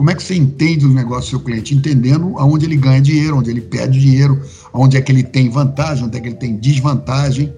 Como 0.00 0.10
é 0.10 0.14
que 0.14 0.22
você 0.22 0.34
entende 0.34 0.86
o 0.86 0.88
negócio 0.88 1.24
do 1.24 1.28
seu 1.28 1.40
cliente? 1.40 1.74
Entendendo 1.74 2.32
aonde 2.38 2.64
ele 2.64 2.76
ganha 2.76 3.02
dinheiro, 3.02 3.36
onde 3.36 3.50
ele 3.50 3.60
perde 3.60 4.00
dinheiro, 4.00 4.40
onde 4.72 4.96
é 4.96 5.00
que 5.02 5.12
ele 5.12 5.22
tem 5.22 5.50
vantagem, 5.50 6.06
onde 6.06 6.16
é 6.16 6.20
que 6.22 6.28
ele 6.28 6.36
tem 6.36 6.56
desvantagem. 6.56 7.52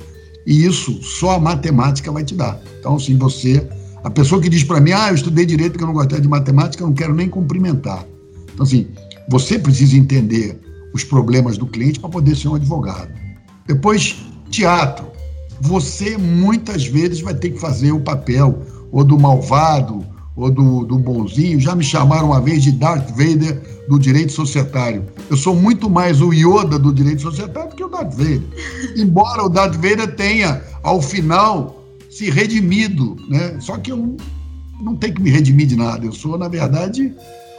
E 0.44 0.66
isso 0.66 1.00
só 1.04 1.36
a 1.36 1.38
matemática 1.38 2.10
vai 2.10 2.24
te 2.24 2.34
dar. 2.34 2.60
Então, 2.80 2.96
assim, 2.96 3.16
você. 3.16 3.64
A 4.02 4.10
pessoa 4.10 4.42
que 4.42 4.48
diz 4.48 4.64
para 4.64 4.80
mim, 4.80 4.90
ah, 4.90 5.10
eu 5.10 5.14
estudei 5.14 5.46
direito 5.46 5.78
que 5.78 5.84
eu 5.84 5.86
não 5.86 5.94
gostei 5.94 6.20
de 6.20 6.26
matemática, 6.26 6.82
eu 6.82 6.88
não 6.88 6.94
quero 6.94 7.14
nem 7.14 7.28
cumprimentar. 7.28 8.04
Então, 8.52 8.64
assim, 8.64 8.88
você 9.28 9.56
precisa 9.56 9.96
entender 9.96 10.58
os 10.92 11.04
problemas 11.04 11.56
do 11.56 11.68
cliente 11.68 12.00
para 12.00 12.10
poder 12.10 12.34
ser 12.34 12.48
um 12.48 12.56
advogado. 12.56 13.08
Depois, 13.68 14.16
teatro. 14.50 15.06
Você 15.60 16.18
muitas 16.18 16.84
vezes 16.88 17.20
vai 17.20 17.36
ter 17.36 17.50
que 17.50 17.60
fazer 17.60 17.92
o 17.92 18.00
papel 18.00 18.60
ou 18.90 19.04
do 19.04 19.16
malvado 19.16 20.04
ou 20.34 20.50
do, 20.50 20.84
do 20.84 20.98
bonzinho. 20.98 21.60
Já 21.60 21.74
me 21.74 21.84
chamaram 21.84 22.28
uma 22.28 22.40
vez 22.40 22.62
de 22.62 22.72
Darth 22.72 23.10
Vader 23.10 23.60
do 23.88 23.98
direito 23.98 24.32
societário. 24.32 25.04
Eu 25.30 25.36
sou 25.36 25.54
muito 25.54 25.90
mais 25.90 26.20
o 26.20 26.32
Yoda 26.32 26.78
do 26.78 26.92
direito 26.92 27.22
societário 27.22 27.70
do 27.70 27.76
que 27.76 27.84
o 27.84 27.88
Darth 27.88 28.14
Vader. 28.14 28.42
Embora 28.96 29.44
o 29.44 29.48
Darth 29.48 29.74
Vader 29.74 30.14
tenha, 30.14 30.62
ao 30.82 31.02
final, 31.02 31.84
se 32.10 32.30
redimido, 32.30 33.16
né? 33.28 33.56
Só 33.60 33.76
que 33.76 33.92
eu 33.92 34.16
não 34.80 34.96
tenho 34.96 35.14
que 35.14 35.22
me 35.22 35.30
redimir 35.30 35.66
de 35.66 35.76
nada. 35.76 36.04
Eu 36.04 36.12
sou, 36.12 36.36
na 36.38 36.48
verdade, 36.48 37.14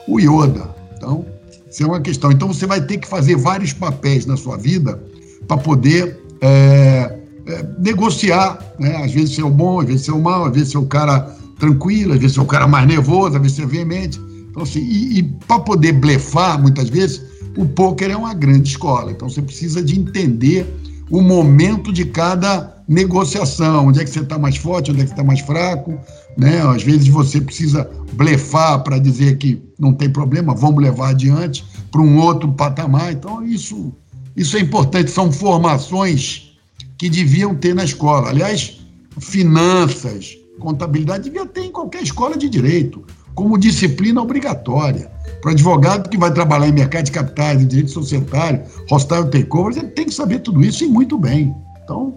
o 0.08 0.20
Yoda. 0.20 0.70
Então, 0.96 1.26
isso 1.70 1.84
é 1.84 1.88
uma 1.88 2.02
questão. 2.02 2.32
Então 2.32 2.48
você 2.48 2.66
vai 2.66 2.82
ter 2.82 2.98
que 2.98 3.08
fazer 3.08 3.36
vários 3.36 3.74
papéis 3.74 4.26
na 4.26 4.38
sua 4.38 4.58
vida 4.58 5.02
para 5.48 5.58
poder 5.58 6.20
é, 6.42 7.20
é, 7.48 7.66
negociar. 7.80 8.60
Né? 8.80 8.96
Às 9.04 9.12
vezes 9.12 9.36
ser 9.36 9.44
o 9.44 9.50
bom, 9.50 9.80
às 9.80 9.88
vezes 9.88 10.06
ser 10.06 10.12
o 10.12 10.22
mal, 10.22 10.46
às 10.46 10.54
vezes 10.54 10.72
ser 10.72 10.78
o 10.78 10.86
cara 10.86 11.36
tranquilo, 11.60 12.14
às 12.14 12.20
vezes 12.20 12.36
ser 12.36 12.42
o 12.42 12.46
cara 12.46 12.68
mais 12.68 12.88
nervoso, 12.88 13.36
às 13.36 13.42
vezes 13.42 13.58
ser 13.58 13.68
veemente. 13.68 14.20
Então, 14.50 14.64
assim, 14.64 14.80
e, 14.80 15.20
e 15.20 15.24
para 15.24 15.60
poder 15.60 15.94
blefar, 15.94 16.62
muitas 16.62 16.90
vezes, 16.90 17.22
o 17.58 17.66
poker 17.66 18.12
é 18.12 18.16
uma 18.16 18.34
grande 18.34 18.70
escola. 18.70 19.12
Então 19.12 19.30
você 19.30 19.42
precisa 19.42 19.82
de 19.82 20.00
entender 20.00 20.66
o 21.10 21.22
momento 21.22 21.92
de 21.92 22.06
cada 22.06 22.74
negociação, 22.88 23.88
onde 23.88 24.00
é 24.00 24.04
que 24.04 24.10
você 24.10 24.20
está 24.20 24.38
mais 24.38 24.58
forte, 24.58 24.92
onde 24.92 25.02
é 25.02 25.04
que 25.04 25.10
você 25.10 25.14
está 25.14 25.24
mais 25.24 25.40
fraco, 25.42 25.98
né? 26.38 26.62
Às 26.62 26.84
vezes 26.84 27.08
você 27.08 27.40
precisa 27.40 27.90
blefar 28.14 28.84
para 28.84 28.98
dizer 28.98 29.38
que 29.38 29.62
não 29.80 29.94
tem 29.94 30.10
problema, 30.10 30.56
vamos 30.56 30.84
levar 30.84 31.10
adiante 31.10 31.64
para 31.92 32.02
um 32.02 32.18
outro 32.18 32.52
patamar. 32.54 33.14
Então 33.14 33.44
isso 33.44 33.94
isso 34.36 34.58
é 34.58 34.60
importante, 34.60 35.12
são 35.12 35.32
formações 35.32 36.58
que 36.98 37.10
deviam 37.10 37.54
ter 37.54 37.76
na 37.76 37.84
escola. 37.84 38.30
Aliás, 38.30 38.80
finanças, 39.20 40.36
contabilidade 40.60 41.26
devia 41.26 41.46
ter 41.46 41.62
em 41.62 41.72
qualquer 41.72 42.04
escola 42.04 42.38
de 42.38 42.50
direito, 42.50 43.04
como 43.36 43.58
disciplina 43.58 44.22
obrigatória. 44.22 45.12
Para 45.42 45.52
advogado 45.52 46.10
que 46.10 46.18
vai 46.18 46.34
trabalhar 46.34 46.68
em 46.68 46.72
mercado 46.72 47.06
de 47.06 47.12
capitais, 47.12 47.62
em 47.62 47.68
direito 47.68 47.92
societário, 47.92 48.62
hostile 48.90 49.30
takeover, 49.30 49.78
ele 49.78 49.88
tem 49.88 50.06
que 50.06 50.14
saber 50.14 50.40
tudo 50.40 50.64
isso 50.64 50.84
e 50.84 50.88
muito 50.88 51.18
bem. 51.18 51.54
Então, 51.84 52.16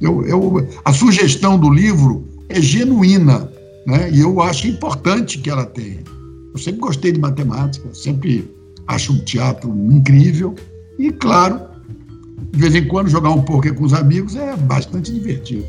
eu, 0.00 0.24
eu, 0.26 0.68
a 0.84 0.92
sugestão 0.92 1.58
do 1.58 1.70
livro 1.70 2.26
é 2.48 2.60
genuína, 2.60 3.50
né? 3.86 4.10
e 4.10 4.20
eu 4.20 4.40
acho 4.42 4.66
importante 4.66 5.38
que 5.38 5.48
ela 5.48 5.64
tenha. 5.64 6.00
Eu 6.52 6.58
sempre 6.58 6.80
gostei 6.80 7.12
de 7.12 7.20
matemática, 7.20 7.88
sempre 7.94 8.50
acho 8.88 9.12
o 9.12 9.18
teatro 9.20 9.70
incrível, 9.90 10.54
e, 10.98 11.12
claro, 11.12 11.60
de 12.52 12.58
vez 12.58 12.74
em 12.74 12.86
quando 12.86 13.08
jogar 13.08 13.30
um 13.30 13.42
pouco 13.42 13.72
com 13.74 13.84
os 13.84 13.92
amigos 13.92 14.36
é 14.36 14.56
bastante 14.56 15.12
divertido. 15.12 15.64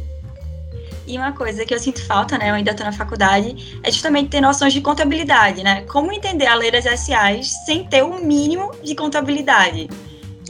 E 1.07 1.17
uma 1.17 1.31
coisa 1.31 1.65
que 1.65 1.73
eu 1.73 1.79
sinto 1.79 2.05
falta, 2.05 2.37
né, 2.37 2.49
eu 2.49 2.53
ainda 2.53 2.71
estou 2.71 2.85
na 2.85 2.91
faculdade, 2.91 3.79
é 3.81 3.89
justamente 3.89 4.29
ter 4.29 4.41
noções 4.41 4.73
de 4.73 4.81
contabilidade, 4.81 5.63
né? 5.63 5.81
Como 5.83 6.11
entender 6.11 6.47
a 6.47 6.55
lei 6.55 6.69
das 6.69 6.83
SAs 6.83 7.47
sem 7.65 7.85
ter 7.85 8.03
o 8.03 8.21
mínimo 8.23 8.71
de 8.83 8.93
contabilidade. 8.93 9.89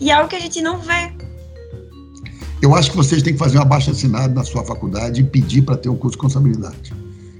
E 0.02 0.10
é 0.10 0.14
algo 0.14 0.28
que 0.28 0.36
a 0.36 0.40
gente 0.40 0.62
não 0.62 0.80
vê 0.80 1.12
eu 2.62 2.74
acho 2.74 2.90
que 2.90 2.98
vocês 2.98 3.22
têm 3.22 3.34
que 3.34 3.40
fazer 3.40 3.60
um 3.60 3.62
abaixo 3.62 3.92
assinado 3.92 4.34
na 4.34 4.44
sua 4.44 4.64
faculdade 4.64 5.22
e 5.22 5.24
pedir 5.24 5.62
para 5.62 5.78
ter 5.78 5.90
um 5.90 5.96
curso 5.96 6.18
de 6.18 6.22
contabilidade. 6.22 6.94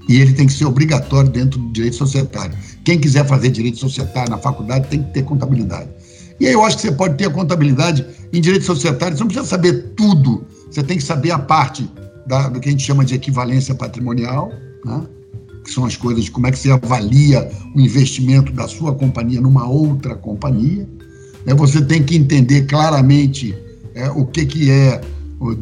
E 0.08 0.20
ele 0.20 0.32
tem 0.32 0.46
que 0.46 0.52
ser 0.52 0.64
obrigatório 0.64 1.28
dentro 1.28 1.58
do 1.58 1.72
direito 1.72 1.96
societário. 1.96 2.56
Quem 2.84 2.98
quiser 2.98 3.26
fazer 3.26 3.50
direito 3.50 3.78
societário 3.78 4.30
na 4.30 4.38
faculdade 4.38 4.88
tem 4.88 5.02
que 5.02 5.12
ter 5.12 5.24
contabilidade. 5.24 5.90
E 6.40 6.46
aí 6.46 6.52
eu 6.52 6.64
acho 6.64 6.76
que 6.76 6.82
você 6.82 6.92
pode 6.92 7.16
ter 7.16 7.26
a 7.26 7.30
contabilidade 7.30 8.06
em 8.32 8.40
direito 8.40 8.64
societário, 8.64 9.16
você 9.16 9.24
não 9.24 9.28
precisa 9.28 9.48
saber 9.48 9.92
tudo, 9.96 10.46
você 10.70 10.82
tem 10.82 10.96
que 10.96 11.02
saber 11.02 11.32
a 11.32 11.38
parte 11.38 11.90
da, 12.28 12.48
do 12.48 12.60
que 12.60 12.68
a 12.68 12.72
gente 12.72 12.84
chama 12.84 13.04
de 13.04 13.14
equivalência 13.14 13.74
patrimonial, 13.74 14.52
né? 14.84 15.02
que 15.64 15.72
são 15.72 15.84
as 15.84 15.96
coisas 15.96 16.24
de 16.24 16.30
como 16.30 16.46
é 16.46 16.50
que 16.50 16.58
você 16.58 16.70
avalia 16.70 17.50
o 17.74 17.80
investimento 17.80 18.52
da 18.52 18.68
sua 18.68 18.94
companhia 18.94 19.40
numa 19.40 19.66
outra 19.66 20.14
companhia. 20.14 20.88
Né? 21.44 21.54
Você 21.54 21.82
tem 21.82 22.02
que 22.02 22.16
entender 22.16 22.66
claramente 22.66 23.54
é, 23.94 24.10
o 24.10 24.26
que, 24.26 24.44
que 24.46 24.70
é 24.70 25.00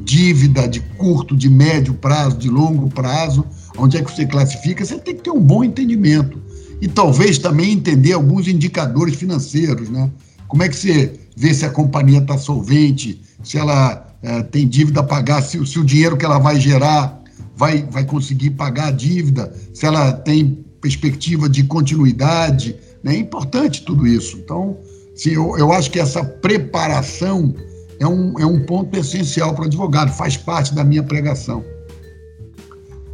dívida 0.05 0.67
de 0.67 0.81
curto, 0.81 1.37
de 1.37 1.49
médio 1.49 1.95
prazo, 1.95 2.37
de 2.37 2.49
longo 2.49 2.89
prazo, 2.89 3.45
onde 3.79 3.97
é 3.97 4.03
que 4.03 4.11
você 4.11 4.27
classifica, 4.27 4.85
você 4.85 4.99
tem 4.99 5.15
que 5.15 5.23
ter 5.23 5.31
um 5.31 5.41
bom 5.41 5.63
entendimento. 5.63 6.41
E 6.81 6.89
talvez 6.89 7.39
também 7.39 7.73
entender 7.73 8.13
alguns 8.13 8.49
indicadores 8.49 9.15
financeiros, 9.15 9.89
né? 9.89 10.11
Como 10.49 10.63
é 10.63 10.69
que 10.69 10.77
você 10.77 11.19
vê 11.37 11.53
se 11.53 11.65
a 11.65 11.71
companhia 11.71 12.19
está 12.19 12.39
solvente, 12.39 13.21
se 13.43 13.59
ela 13.59 14.06
é, 14.27 14.43
tem 14.43 14.67
dívida 14.67 14.99
a 15.01 15.05
pagar, 15.05 15.41
se, 15.41 15.65
se, 15.65 15.79
o 15.79 15.85
dinheiro 15.85 16.17
que 16.17 16.25
ela 16.25 16.41
vai 16.41 16.59
gerar 16.59 17.23
vai, 17.55 17.87
vai 17.89 18.05
conseguir 18.05 18.51
pagar 18.51 18.89
a 18.89 18.91
dívida, 18.91 19.55
se 19.73 19.87
ela 19.87 20.13
tem 20.13 20.65
perspectiva 20.81 21.49
de 21.49 21.63
continuidade. 21.63 22.75
Né? 23.05 23.15
É 23.15 23.19
importante 23.19 23.85
tudo 23.85 24.05
isso. 24.05 24.37
Então, 24.37 24.79
sim, 25.15 25.31
eu, 25.31 25.57
eu 25.57 25.73
acho 25.73 25.93
que 25.93 26.01
essa 26.01 26.25
preparação 26.25 27.55
é 28.01 28.07
um, 28.07 28.37
é 28.41 28.45
um 28.45 28.65
ponto 28.67 28.99
essencial 28.99 29.55
para 29.55 29.63
o 29.63 29.67
advogado, 29.67 30.11
faz 30.11 30.37
parte 30.37 30.75
da 30.75 30.83
minha 30.83 31.05
pregação. 31.05 31.65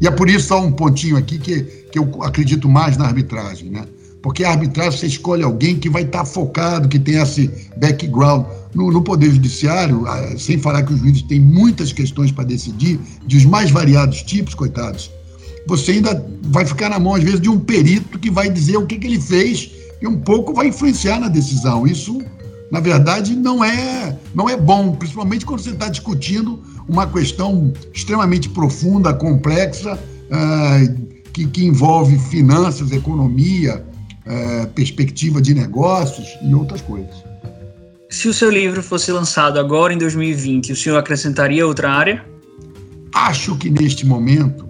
E 0.00 0.07
é 0.07 0.11
por 0.11 0.31
isso 0.31 0.49
só 0.49 0.62
um 0.62 0.73
pontinho 0.73 1.19
aqui 1.19 1.38
que, 1.38 1.62
que 1.92 1.99
eu 1.99 2.23
acredito 2.23 2.71
mais 2.71 2.97
na 2.97 3.04
arbitragem, 3.04 3.69
né? 3.71 3.85
Porque 4.23 4.45
a 4.45 4.50
arbitragem 4.50 4.99
você 4.99 5.07
escolhe 5.07 5.43
alguém 5.43 5.76
que 5.76 5.88
vai 5.88 6.02
estar 6.02 6.25
focado, 6.25 6.88
que 6.88 6.99
tem 6.99 7.17
esse 7.17 7.50
background. 7.76 8.47
No, 8.75 8.91
no 8.91 9.02
Poder 9.02 9.31
Judiciário, 9.31 10.07
ah, 10.07 10.35
sem 10.38 10.59
falar 10.59 10.83
que 10.83 10.95
os 10.95 11.00
juízes 11.00 11.23
têm 11.23 11.41
muitas 11.41 11.93
questões 11.93 12.33
para 12.33 12.45
decidir, 12.45 12.99
de 13.26 13.37
os 13.37 13.45
mais 13.45 13.71
variados 13.71 14.23
tipos, 14.23 14.55
coitados, 14.55 15.11
você 15.67 15.93
ainda 15.93 16.25
vai 16.45 16.64
ficar 16.64 16.88
na 16.88 16.99
mão, 16.99 17.14
às 17.14 17.23
vezes, 17.23 17.41
de 17.41 17.50
um 17.50 17.59
perito 17.59 18.19
que 18.19 18.31
vai 18.31 18.49
dizer 18.49 18.79
o 18.79 18.87
que, 18.87 18.97
que 18.97 19.07
ele 19.07 19.21
fez 19.21 19.71
e 20.00 20.07
um 20.07 20.19
pouco 20.19 20.55
vai 20.55 20.69
influenciar 20.69 21.21
na 21.21 21.29
decisão. 21.29 21.87
Isso 21.87 22.23
na 22.73 22.81
verdade, 22.81 23.37
não 23.37 23.62
é, 23.62 24.17
não 24.35 24.49
é 24.49 24.57
bom, 24.57 24.93
principalmente 24.93 25.45
quando 25.45 25.61
você 25.61 25.73
está 25.73 25.91
discutindo 25.91 26.59
uma 26.88 27.07
questão 27.07 27.71
extremamente 27.93 28.49
profunda, 28.49 29.12
complexa, 29.12 29.93
uh, 29.93 31.12
que, 31.35 31.47
que, 31.49 31.67
envolve 31.67 32.19
finanças, 32.19 32.91
economia, 32.91 33.85
uh, 34.26 34.67
perspectiva 34.69 35.41
de 35.41 35.55
negócios 35.55 36.29
e 36.43 36.55
outras 36.55 36.81
coisas. 36.81 37.25
Se 38.09 38.29
o 38.29 38.35
seu 38.35 38.50
livro 38.50 38.83
fosse 38.83 39.11
lançado 39.11 39.59
agora 39.59 39.93
em 39.93 39.99
2020, 39.99 40.73
o 40.73 40.76
senhor 40.76 40.99
acrescentaria 40.99 41.67
outra 41.67 41.91
área? 41.91 42.25
Acho 43.14 43.57
que 43.57 43.71
neste 43.71 44.07
momento, 44.07 44.69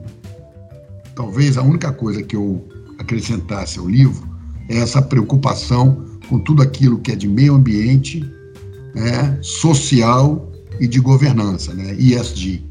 talvez 1.15 1.57
a 1.57 1.63
única 1.63 1.93
coisa 1.93 2.23
que 2.23 2.37
eu 2.37 2.67
acrescentasse 2.99 3.79
ao 3.79 3.89
livro 3.89 4.29
é 4.69 4.79
essa 4.79 5.03
preocupação 5.03 6.05
com 6.29 6.39
tudo 6.39 6.63
aquilo 6.63 6.99
que 7.01 7.13
é 7.13 7.17
de 7.17 7.29
meio 7.29 7.55
ambiente, 7.55 8.25
né, 8.95 9.39
social 9.43 10.51
e 10.81 10.87
de 10.87 11.01
governança, 11.01 11.75
né, 11.75 11.95
ESG. 11.99 12.65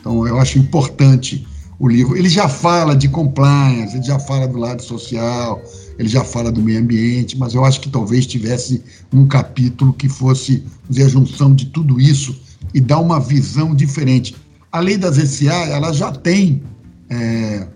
Então, 0.00 0.26
eu 0.26 0.38
acho 0.38 0.58
importante 0.58 1.46
o 1.78 1.88
livro. 1.88 2.16
Ele 2.16 2.28
já 2.28 2.48
fala 2.48 2.96
de 2.96 3.08
compliance, 3.08 3.96
ele 3.96 4.04
já 4.04 4.18
fala 4.18 4.48
do 4.48 4.58
lado 4.58 4.82
social, 4.82 5.62
ele 5.98 6.08
já 6.08 6.24
fala 6.24 6.50
do 6.50 6.60
meio 6.60 6.80
ambiente, 6.80 7.38
mas 7.38 7.54
eu 7.54 7.64
acho 7.64 7.80
que 7.80 7.88
talvez 7.88 8.26
tivesse 8.26 8.82
um 9.12 9.26
capítulo 9.26 9.92
que 9.92 10.08
fosse 10.08 10.64
dizer, 10.88 11.04
a 11.04 11.08
junção 11.08 11.54
de 11.54 11.66
tudo 11.66 12.00
isso 12.00 12.38
e 12.74 12.80
dar 12.80 12.98
uma 12.98 13.20
visão 13.20 13.74
diferente. 13.74 14.34
A 14.70 14.80
lei 14.80 14.96
das 14.96 15.16
SA, 15.16 15.52
ela 15.52 15.92
já 15.92 16.12
tem 16.12 16.62
é, 17.08 17.66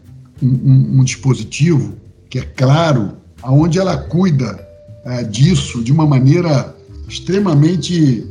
um, 0.43 1.01
um, 1.01 1.05
dispositivo 1.05 1.95
que 2.29 2.39
é 2.39 2.43
claro, 2.43 3.17
aonde 3.43 3.79
ela 3.79 3.97
cuida 3.97 4.69
é, 5.05 5.23
disso 5.23 5.83
de 5.83 5.93
uma 5.93 6.07
maneira 6.07 6.75
extremamente 7.09 8.27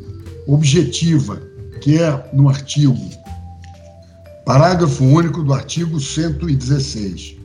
objetiva, 0.47 1.41
que 1.81 1.97
é 1.97 2.29
no 2.33 2.49
artigo, 2.49 2.97
parágrafo 4.45 5.03
único 5.03 5.43
do 5.43 5.53
artigo 5.53 5.99
116. 5.99 7.37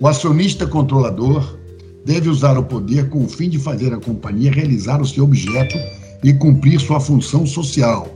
O 0.00 0.08
acionista 0.08 0.66
controlador 0.66 1.58
deve 2.04 2.28
usar 2.28 2.56
o 2.56 2.64
poder 2.64 3.08
com 3.08 3.24
o 3.24 3.28
fim 3.28 3.48
de 3.48 3.58
fazer 3.58 3.92
a 3.92 3.98
companhia 3.98 4.50
realizar 4.50 5.00
o 5.00 5.06
seu 5.06 5.24
objeto 5.24 5.76
e 6.24 6.32
cumprir 6.32 6.80
sua 6.80 7.00
função 7.00 7.46
social. 7.46 8.08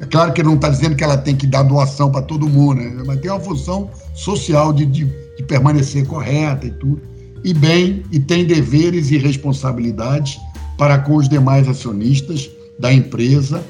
É 0.00 0.06
claro 0.06 0.32
que 0.32 0.40
ele 0.40 0.48
não 0.48 0.56
está 0.56 0.68
dizendo 0.68 0.96
que 0.96 1.04
ela 1.04 1.16
tem 1.16 1.36
que 1.36 1.46
dar 1.46 1.62
doação 1.62 2.10
para 2.10 2.22
todo 2.22 2.48
mundo, 2.48 2.80
né? 2.80 3.02
mas 3.06 3.20
tem 3.20 3.30
uma 3.30 3.40
função 3.40 3.90
social 4.14 4.72
de, 4.72 4.84
de, 4.86 5.04
de 5.36 5.42
permanecer 5.44 6.06
correta 6.06 6.66
e 6.66 6.70
tudo. 6.70 7.00
E 7.44 7.54
bem, 7.54 8.02
e 8.10 8.18
tem 8.18 8.44
deveres 8.44 9.10
e 9.10 9.16
responsabilidades 9.16 10.38
para 10.76 10.98
com 10.98 11.16
os 11.16 11.28
demais 11.28 11.68
acionistas 11.68 12.50
da 12.78 12.92
empresa, 12.92 13.62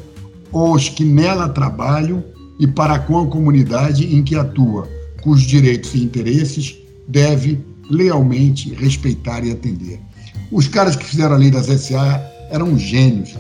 os 0.53 0.89
que 0.89 1.05
nela 1.05 1.49
trabalham 1.49 2.25
e 2.61 2.67
para 2.67 2.99
com 2.99 3.19
a 3.19 3.27
comunidade 3.27 4.15
em 4.15 4.23
que 4.23 4.37
atua, 4.37 4.87
cujos 5.23 5.47
direitos 5.47 5.95
e 5.95 6.05
interesses 6.05 6.79
deve 7.09 7.59
lealmente 7.89 8.73
respeitar 8.75 9.43
e 9.45 9.51
atender. 9.51 9.99
Os 10.53 10.69
caras 10.69 10.95
que 10.95 11.07
fizeram 11.07 11.35
a 11.35 11.39
lei 11.39 11.51
das 11.51 11.67
SA 11.67 12.23
eram 12.51 12.79
gênios. 12.79 13.35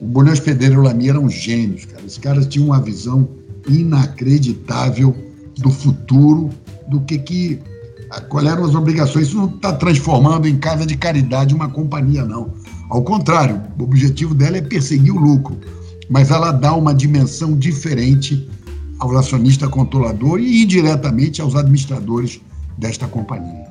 O 0.00 0.06
Bonão 0.06 0.34
Pedreiro 0.34 0.74
e 0.74 0.78
o 0.78 0.82
Lamy 0.82 1.08
eram 1.08 1.30
gênios, 1.30 1.84
cara. 1.84 2.04
Os 2.04 2.18
caras 2.18 2.46
tinham 2.46 2.66
uma 2.66 2.80
visão 2.80 3.28
inacreditável 3.68 5.14
do 5.58 5.70
futuro, 5.70 6.50
do 6.88 7.00
que 7.02 7.18
que 7.18 7.60
qual 8.28 8.44
eram 8.44 8.64
as 8.64 8.74
obrigações. 8.74 9.28
Isso 9.28 9.36
não 9.36 9.46
está 9.46 9.72
transformando 9.72 10.48
em 10.48 10.58
casa 10.58 10.84
de 10.84 10.96
caridade 10.96 11.54
uma 11.54 11.68
companhia, 11.68 12.24
não. 12.24 12.52
Ao 12.90 13.02
contrário, 13.02 13.62
o 13.78 13.84
objetivo 13.84 14.34
dela 14.34 14.56
é 14.56 14.62
perseguir 14.62 15.12
o 15.12 15.18
lucro, 15.18 15.56
mas 16.08 16.30
ela 16.30 16.52
dá 16.52 16.74
uma 16.74 16.94
dimensão 16.94 17.56
diferente 17.56 18.48
ao 18.98 19.16
acionista 19.16 19.68
controlador 19.68 20.38
e 20.38 20.62
indiretamente 20.62 21.40
aos 21.40 21.54
administradores 21.56 22.40
desta 22.78 23.06
companhia. 23.06 23.66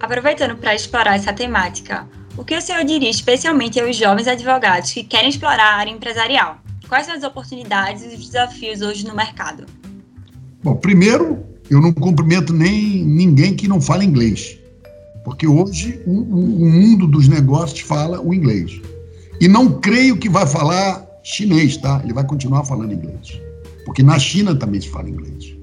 Aproveitando 0.00 0.56
para 0.56 0.74
explorar 0.74 1.16
essa 1.16 1.32
temática, 1.32 2.06
o 2.36 2.44
que 2.44 2.56
o 2.56 2.62
senhor 2.62 2.84
diria 2.84 3.10
especialmente 3.10 3.80
aos 3.80 3.96
jovens 3.96 4.28
advogados 4.28 4.92
que 4.92 5.02
querem 5.02 5.28
explorar 5.28 5.74
a 5.74 5.76
área 5.76 5.90
empresarial? 5.90 6.58
Quais 6.88 7.04
são 7.04 7.14
as 7.14 7.24
oportunidades 7.24 8.04
e 8.04 8.14
os 8.14 8.26
desafios 8.26 8.80
hoje 8.80 9.06
no 9.06 9.14
mercado? 9.14 9.66
Bom, 10.62 10.76
primeiro, 10.76 11.44
eu 11.68 11.80
não 11.80 11.92
cumprimento 11.92 12.52
nem 12.52 13.04
ninguém 13.04 13.54
que 13.54 13.68
não 13.68 13.80
fale 13.80 14.04
inglês, 14.04 14.56
porque 15.24 15.46
hoje 15.46 16.00
o, 16.06 16.12
o 16.12 16.70
mundo 16.70 17.06
dos 17.06 17.28
negócios 17.28 17.80
fala 17.80 18.20
o 18.20 18.32
inglês. 18.32 18.80
E 19.40 19.46
não 19.46 19.80
creio 19.80 20.16
que 20.16 20.28
vai 20.28 20.46
falar 20.46 21.07
chinês, 21.22 21.76
tá? 21.76 22.00
Ele 22.04 22.12
vai 22.12 22.24
continuar 22.24 22.64
falando 22.64 22.92
inglês, 22.92 23.40
porque 23.84 24.02
na 24.02 24.18
China 24.18 24.54
também 24.54 24.80
se 24.80 24.88
fala 24.88 25.08
inglês. 25.08 25.56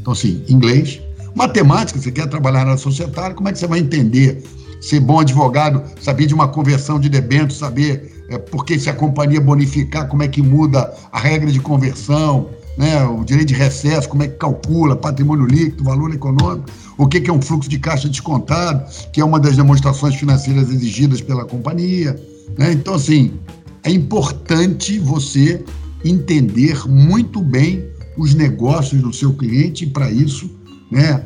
Então, 0.00 0.12
assim, 0.12 0.44
inglês, 0.48 1.00
Matemática, 1.34 1.98
você 1.98 2.12
quer 2.12 2.26
trabalhar 2.28 2.64
na 2.64 2.76
societária, 2.76 3.34
como 3.34 3.48
é 3.48 3.52
que 3.52 3.58
você 3.58 3.66
vai 3.66 3.78
entender? 3.78 4.42
Ser 4.80 5.00
bom 5.00 5.20
advogado, 5.20 5.82
saber 6.00 6.26
de 6.26 6.34
uma 6.34 6.48
conversão 6.48 6.98
de 7.00 7.08
debênture, 7.08 7.54
saber 7.54 8.24
é, 8.28 8.36
por 8.36 8.64
que 8.64 8.78
se 8.78 8.90
a 8.90 8.94
companhia 8.94 9.40
bonificar, 9.40 10.08
como 10.08 10.22
é 10.22 10.28
que 10.28 10.42
muda 10.42 10.92
a 11.10 11.18
regra 11.18 11.50
de 11.50 11.60
conversão, 11.60 12.50
né, 12.76 13.02
o 13.04 13.24
direito 13.24 13.48
de 13.48 13.54
recesso, 13.54 14.08
como 14.08 14.22
é 14.22 14.28
que 14.28 14.36
calcula, 14.36 14.96
patrimônio 14.96 15.46
líquido, 15.46 15.84
valor 15.84 16.12
econômico, 16.12 16.68
o 16.98 17.06
que, 17.06 17.20
que 17.20 17.30
é 17.30 17.32
um 17.32 17.40
fluxo 17.40 17.68
de 17.68 17.78
caixa 17.78 18.08
descontado, 18.08 18.84
que 19.12 19.20
é 19.20 19.24
uma 19.24 19.38
das 19.38 19.56
demonstrações 19.56 20.14
financeiras 20.14 20.68
exigidas 20.68 21.20
pela 21.20 21.44
companhia. 21.44 22.18
Né? 22.58 22.72
Então, 22.72 22.94
assim, 22.94 23.32
é 23.84 23.90
importante 23.90 24.98
você 24.98 25.64
entender 26.04 26.86
muito 26.88 27.40
bem 27.40 27.84
os 28.16 28.34
negócios 28.34 29.00
do 29.00 29.12
seu 29.12 29.32
cliente 29.32 29.84
e, 29.84 29.90
para 29.90 30.10
isso, 30.10 30.50
né? 30.90 31.24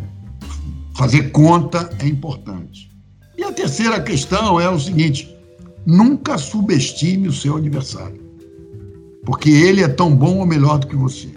Fazer 0.94 1.30
conta 1.30 1.90
é 1.98 2.06
importante. 2.06 2.90
E 3.36 3.42
a 3.42 3.52
terceira 3.52 4.00
questão 4.00 4.60
é 4.60 4.68
o 4.68 4.78
seguinte: 4.78 5.28
nunca 5.84 6.38
subestime 6.38 7.28
o 7.28 7.32
seu 7.32 7.56
adversário, 7.56 8.20
porque 9.24 9.50
ele 9.50 9.82
é 9.82 9.88
tão 9.88 10.14
bom 10.14 10.38
ou 10.38 10.46
melhor 10.46 10.78
do 10.78 10.86
que 10.86 10.96
você. 10.96 11.28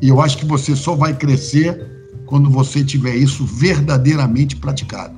E 0.00 0.08
eu 0.08 0.20
acho 0.20 0.38
que 0.38 0.44
você 0.44 0.76
só 0.76 0.94
vai 0.94 1.16
crescer 1.16 1.96
quando 2.26 2.50
você 2.50 2.84
tiver 2.84 3.16
isso 3.16 3.44
verdadeiramente 3.44 4.54
praticado. 4.56 5.16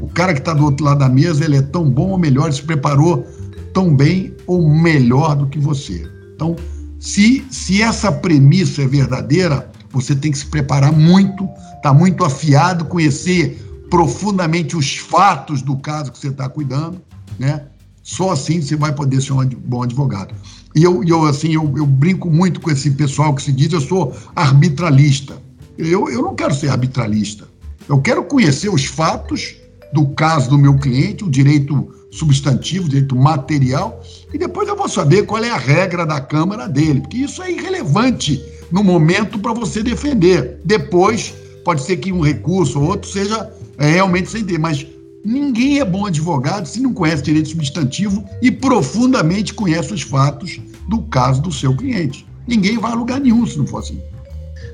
O 0.00 0.08
cara 0.08 0.32
que 0.32 0.38
está 0.38 0.54
do 0.54 0.64
outro 0.64 0.84
lado 0.84 0.98
da 0.98 1.08
mesa, 1.08 1.44
ele 1.44 1.56
é 1.56 1.62
tão 1.62 1.88
bom 1.88 2.10
ou 2.10 2.18
melhor, 2.18 2.46
ele 2.46 2.54
se 2.54 2.62
preparou 2.62 3.26
tão 3.72 3.94
bem 3.94 4.34
ou 4.46 4.68
melhor 4.68 5.36
do 5.36 5.46
que 5.46 5.58
você. 5.58 6.08
Então, 6.34 6.56
se, 6.98 7.44
se 7.50 7.82
essa 7.82 8.12
premissa 8.12 8.82
é 8.82 8.86
verdadeira, 8.86 9.70
você 9.90 10.14
tem 10.14 10.30
que 10.30 10.38
se 10.38 10.46
preparar 10.46 10.92
muito, 10.92 11.44
estar 11.44 11.80
tá 11.82 11.94
muito 11.94 12.24
afiado, 12.24 12.84
conhecer 12.84 13.60
profundamente 13.90 14.76
os 14.76 14.96
fatos 14.96 15.60
do 15.60 15.76
caso 15.76 16.12
que 16.12 16.18
você 16.18 16.28
está 16.28 16.48
cuidando, 16.48 17.00
né? 17.38 17.66
Só 18.02 18.30
assim 18.30 18.60
você 18.60 18.74
vai 18.74 18.92
poder 18.92 19.20
ser 19.20 19.32
um 19.32 19.44
bom 19.46 19.82
advogado. 19.82 20.34
E 20.74 20.82
eu, 20.82 21.04
eu 21.04 21.24
assim, 21.26 21.54
eu, 21.54 21.72
eu 21.76 21.86
brinco 21.86 22.30
muito 22.30 22.60
com 22.60 22.70
esse 22.70 22.90
pessoal 22.92 23.34
que 23.34 23.42
se 23.42 23.52
diz 23.52 23.72
eu 23.72 23.80
sou 23.80 24.16
arbitralista. 24.34 25.36
Eu, 25.76 26.08
eu 26.08 26.22
não 26.22 26.34
quero 26.34 26.54
ser 26.54 26.68
arbitralista. 26.68 27.46
Eu 27.88 28.00
quero 28.00 28.24
conhecer 28.24 28.68
os 28.68 28.84
fatos 28.84 29.54
do 29.92 30.08
caso 30.08 30.48
do 30.48 30.58
meu 30.58 30.76
cliente, 30.78 31.24
o 31.24 31.30
direito 31.30 31.94
substantivo, 32.12 32.88
direito 32.88 33.16
material, 33.16 34.00
e 34.32 34.38
depois 34.38 34.68
eu 34.68 34.76
vou 34.76 34.88
saber 34.88 35.24
qual 35.24 35.42
é 35.42 35.50
a 35.50 35.56
regra 35.56 36.04
da 36.06 36.20
Câmara 36.20 36.68
dele, 36.68 37.00
porque 37.00 37.16
isso 37.16 37.42
é 37.42 37.50
irrelevante 37.50 38.40
no 38.70 38.84
momento 38.84 39.38
para 39.38 39.52
você 39.52 39.82
defender. 39.82 40.60
Depois, 40.64 41.34
pode 41.64 41.82
ser 41.82 41.96
que 41.96 42.12
um 42.12 42.20
recurso 42.20 42.78
ou 42.78 42.88
outro 42.88 43.10
seja 43.10 43.50
é, 43.78 43.90
realmente 43.90 44.30
sem 44.30 44.44
ter, 44.44 44.58
mas 44.58 44.86
ninguém 45.24 45.80
é 45.80 45.84
bom 45.84 46.06
advogado 46.06 46.66
se 46.66 46.80
não 46.80 46.92
conhece 46.92 47.22
direito 47.22 47.48
substantivo 47.48 48.24
e 48.42 48.50
profundamente 48.50 49.54
conhece 49.54 49.94
os 49.94 50.02
fatos 50.02 50.60
do 50.88 51.02
caso 51.02 51.40
do 51.40 51.50
seu 51.50 51.74
cliente. 51.74 52.26
Ninguém 52.46 52.78
vai 52.78 52.92
a 52.92 52.94
lugar 52.94 53.20
nenhum 53.20 53.46
se 53.46 53.56
não 53.56 53.66
for 53.66 53.78
assim. 53.78 54.00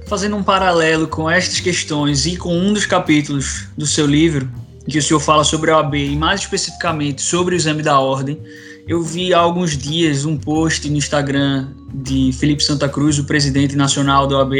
Fazendo 0.07 0.37
um 0.37 0.43
paralelo 0.43 1.07
com 1.07 1.31
estas 1.31 1.61
questões 1.61 2.27
e 2.27 2.37
com 2.37 2.57
um 2.57 2.73
dos 2.73 2.87
capítulos 2.87 3.67
do 3.77 3.87
seu 3.87 4.07
livro, 4.07 4.49
que 4.89 4.99
o 4.99 5.03
senhor 5.03 5.21
fala 5.21 5.45
sobre 5.45 5.71
a 5.71 5.77
OAB 5.77 5.95
e 5.95 6.17
mais 6.17 6.41
especificamente 6.41 7.21
sobre 7.21 7.55
o 7.55 7.57
exame 7.57 7.83
da 7.83 8.01
ordem, 8.01 8.41
eu 8.87 9.03
vi 9.03 9.35
há 9.35 9.39
alguns 9.39 9.77
dias 9.77 10.25
um 10.25 10.37
post 10.37 10.89
no 10.89 10.97
Instagram 10.97 11.69
de 11.93 12.33
Felipe 12.33 12.65
Santa 12.65 12.89
Cruz, 12.89 13.19
o 13.19 13.25
presidente 13.25 13.77
nacional 13.77 14.27
da 14.27 14.39
OAB, 14.39 14.55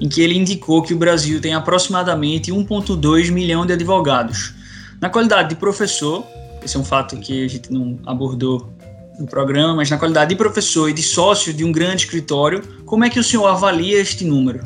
em 0.00 0.08
que 0.08 0.20
ele 0.20 0.36
indicou 0.36 0.82
que 0.82 0.92
o 0.92 0.96
Brasil 0.96 1.40
tem 1.40 1.54
aproximadamente 1.54 2.50
1,2 2.50 3.30
milhão 3.30 3.64
de 3.64 3.72
advogados. 3.72 4.52
Na 5.00 5.08
qualidade 5.08 5.50
de 5.50 5.54
professor, 5.54 6.24
esse 6.64 6.76
é 6.76 6.80
um 6.80 6.84
fato 6.84 7.16
que 7.18 7.44
a 7.44 7.48
gente 7.48 7.72
não 7.72 8.00
abordou 8.04 8.72
no 9.18 9.26
programa, 9.26 9.76
mas 9.76 9.88
na 9.88 9.96
qualidade 9.96 10.30
de 10.30 10.36
professor 10.36 10.88
e 10.88 10.92
de 10.92 11.02
sócio 11.02 11.52
de 11.54 11.64
um 11.64 11.70
grande 11.70 12.02
escritório, 12.02 12.62
como 12.84 13.04
é 13.04 13.10
que 13.10 13.20
o 13.20 13.24
senhor 13.24 13.46
avalia 13.46 14.00
este 14.00 14.24
número? 14.24 14.60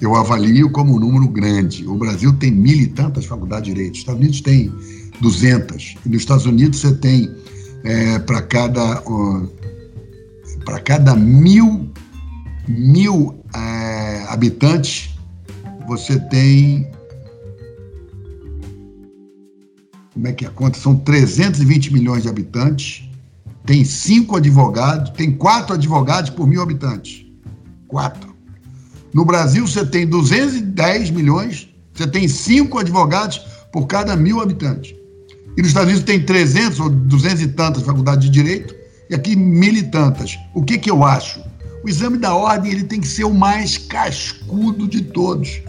Eu 0.00 0.14
avalio 0.14 0.70
como 0.70 0.94
um 0.94 0.98
número 0.98 1.28
grande. 1.28 1.86
O 1.86 1.94
Brasil 1.94 2.32
tem 2.34 2.50
mil 2.50 2.76
e 2.76 2.86
tantas 2.86 3.24
faculdades 3.24 3.68
de 3.68 3.74
direito, 3.74 3.94
os 3.94 4.00
Estados 4.00 4.20
Unidos 4.20 4.40
tem 4.40 4.72
200, 5.20 5.96
e 6.04 6.08
nos 6.08 6.18
Estados 6.18 6.46
Unidos 6.46 6.80
você 6.80 6.94
tem 6.94 7.30
é, 7.84 8.18
para 8.18 8.42
cada 8.42 9.02
para 10.64 10.80
cada 10.80 11.14
mil 11.14 11.88
mil 12.68 13.34
é, 13.54 14.24
habitantes 14.28 15.16
você 15.86 16.18
tem 16.18 16.90
como 20.12 20.26
é 20.28 20.32
que 20.32 20.44
é 20.44 20.48
a 20.48 20.50
conta? 20.50 20.78
São 20.78 20.96
320 20.96 21.92
milhões 21.92 22.22
de 22.22 22.28
habitantes. 22.30 23.06
Tem 23.66 23.84
cinco 23.84 24.36
advogados 24.36 25.10
tem 25.10 25.32
quatro 25.32 25.74
advogados 25.74 26.30
por 26.30 26.46
mil 26.46 26.60
habitantes. 26.60 27.24
Quatro 27.86 28.35
no 29.12 29.24
Brasil 29.24 29.66
você 29.66 29.84
tem 29.84 30.06
210 30.06 31.10
milhões 31.10 31.68
você 31.94 32.06
tem 32.06 32.28
cinco 32.28 32.78
advogados 32.78 33.38
por 33.72 33.86
cada 33.86 34.14
mil 34.14 34.40
habitantes 34.40 34.94
e 35.56 35.62
nos 35.62 35.68
Estados 35.68 35.88
Unidos 35.88 36.04
tem 36.04 36.20
300 36.20 36.80
ou 36.80 36.90
200 36.90 37.42
e 37.42 37.48
tantas 37.48 37.82
faculdades 37.82 38.26
de 38.26 38.30
direito, 38.30 38.74
e 39.08 39.14
aqui 39.14 39.34
mil 39.34 39.72
e 39.72 39.82
tantas. 39.84 40.38
O 40.54 40.62
que, 40.62 40.76
que 40.76 40.90
eu 40.90 41.02
acho? 41.02 41.40
O 41.82 41.88
exame 41.88 42.18
da 42.18 42.34
ordem 42.34 42.72
ele 42.72 42.84
tem 42.84 43.00
que 43.00 43.08
ser 43.08 43.24
o 43.24 43.32
mais 43.32 43.78
cascudo 43.78 44.86
de 44.86 45.00
todos. 45.00 45.62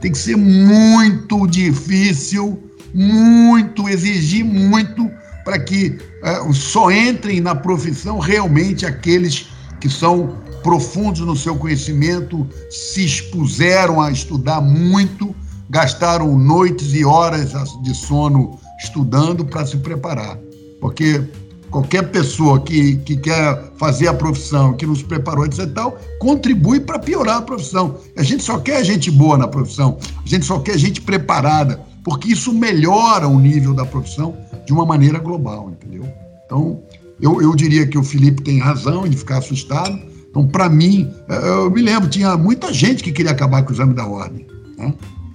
Tem 0.00 0.10
que 0.10 0.18
ser 0.18 0.36
muito 0.36 1.46
difícil, 1.46 2.62
muito, 2.94 3.88
exigir 3.88 4.44
muito 4.44 5.10
para 5.44 5.58
que 5.58 5.98
uh, 6.22 6.54
só 6.54 6.90
entrem 6.90 7.40
na 7.40 7.54
profissão 7.54 8.18
realmente 8.18 8.86
aqueles 8.86 9.48
que 9.78 9.90
são 9.90 10.38
profundos 10.64 11.20
no 11.20 11.36
seu 11.36 11.54
conhecimento, 11.56 12.48
se 12.70 13.04
expuseram 13.04 14.00
a 14.00 14.10
estudar 14.10 14.62
muito, 14.62 15.34
gastaram 15.68 16.36
noites 16.36 16.94
e 16.94 17.04
horas 17.04 17.52
de 17.82 17.94
sono 17.94 18.58
estudando 18.82 19.44
para 19.44 19.66
se 19.66 19.76
preparar. 19.76 20.38
Porque 20.80 21.22
qualquer 21.70 22.10
pessoa 22.10 22.60
que, 22.60 22.96
que 22.96 23.16
quer 23.18 23.72
fazer 23.76 24.08
a 24.08 24.14
profissão, 24.14 24.72
que 24.72 24.86
nos 24.86 25.02
preparou, 25.02 25.44
etc. 25.44 25.70
Tal, 25.74 25.98
contribui 26.18 26.80
para 26.80 26.98
piorar 26.98 27.36
a 27.36 27.42
profissão. 27.42 27.98
A 28.16 28.22
gente 28.22 28.42
só 28.42 28.58
quer 28.58 28.82
gente 28.84 29.10
boa 29.10 29.36
na 29.36 29.46
profissão, 29.46 29.98
a 30.24 30.26
gente 30.26 30.46
só 30.46 30.60
quer 30.60 30.78
gente 30.78 31.02
preparada, 31.02 31.78
porque 32.02 32.32
isso 32.32 32.54
melhora 32.54 33.28
o 33.28 33.38
nível 33.38 33.74
da 33.74 33.84
profissão 33.84 34.34
de 34.64 34.72
uma 34.72 34.86
maneira 34.86 35.18
global, 35.18 35.70
entendeu? 35.70 36.08
Então, 36.46 36.82
eu, 37.20 37.42
eu 37.42 37.54
diria 37.54 37.86
que 37.86 37.98
o 37.98 38.02
Felipe 38.02 38.42
tem 38.42 38.58
razão 38.58 39.06
de 39.06 39.16
ficar 39.16 39.38
assustado. 39.38 40.13
Então, 40.34 40.48
para 40.48 40.68
mim, 40.68 41.08
eh, 41.28 41.48
eu 41.48 41.70
me 41.70 41.80
lembro, 41.80 42.10
tinha 42.10 42.36
muita 42.36 42.72
gente 42.72 43.04
que 43.04 43.12
queria 43.12 43.30
acabar 43.30 43.62
com 43.62 43.70
o 43.70 43.72
exame 43.72 43.94
da 43.94 44.04
ordem. 44.04 44.44
Né? 44.76 44.92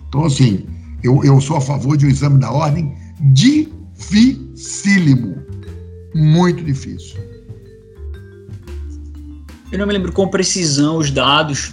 Então, 0.09 0.25
assim, 0.25 0.65
eu, 1.01 1.23
eu 1.23 1.39
sou 1.39 1.55
a 1.55 1.61
favor 1.61 1.95
de 1.95 2.05
um 2.05 2.09
exame 2.09 2.37
da 2.37 2.51
ordem 2.51 2.93
dificílimo. 3.31 4.21
Muito 6.13 6.61
difícil. 6.61 7.17
Eu 9.71 9.79
não 9.79 9.87
me 9.87 9.93
lembro 9.93 10.11
com 10.11 10.27
precisão 10.27 10.97
os 10.97 11.09
dados, 11.09 11.71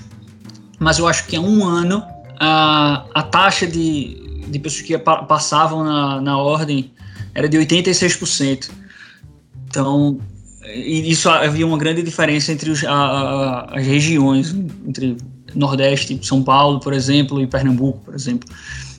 mas 0.78 1.00
eu 1.00 1.08
acho 1.08 1.26
que 1.26 1.34
há 1.34 1.40
um 1.40 1.64
ano 1.64 2.04
a, 2.38 3.06
a 3.12 3.24
taxa 3.24 3.66
de, 3.66 4.44
de 4.46 4.58
pessoas 4.60 4.82
que 4.82 4.96
passavam 4.98 5.82
na, 5.82 6.20
na 6.20 6.38
ordem 6.38 6.92
era 7.34 7.48
de 7.48 7.58
86%. 7.58 8.70
Então, 9.66 10.20
isso 10.74 11.29
havia 11.29 11.66
uma 11.66 11.79
grande 11.79 12.02
diferença 12.02 12.52
entre 12.52 12.70
os, 12.70 12.85
a, 12.85 12.92
a, 12.92 13.79
as 13.79 13.87
regiões, 13.87 14.55
entre 14.87 15.16
Nordeste, 15.55 16.18
São 16.22 16.42
Paulo, 16.42 16.81
por 16.81 16.92
exemplo, 16.92 17.40
e 17.40 17.46
Pernambuco, 17.46 18.00
por 18.05 18.14
exemplo. 18.14 18.48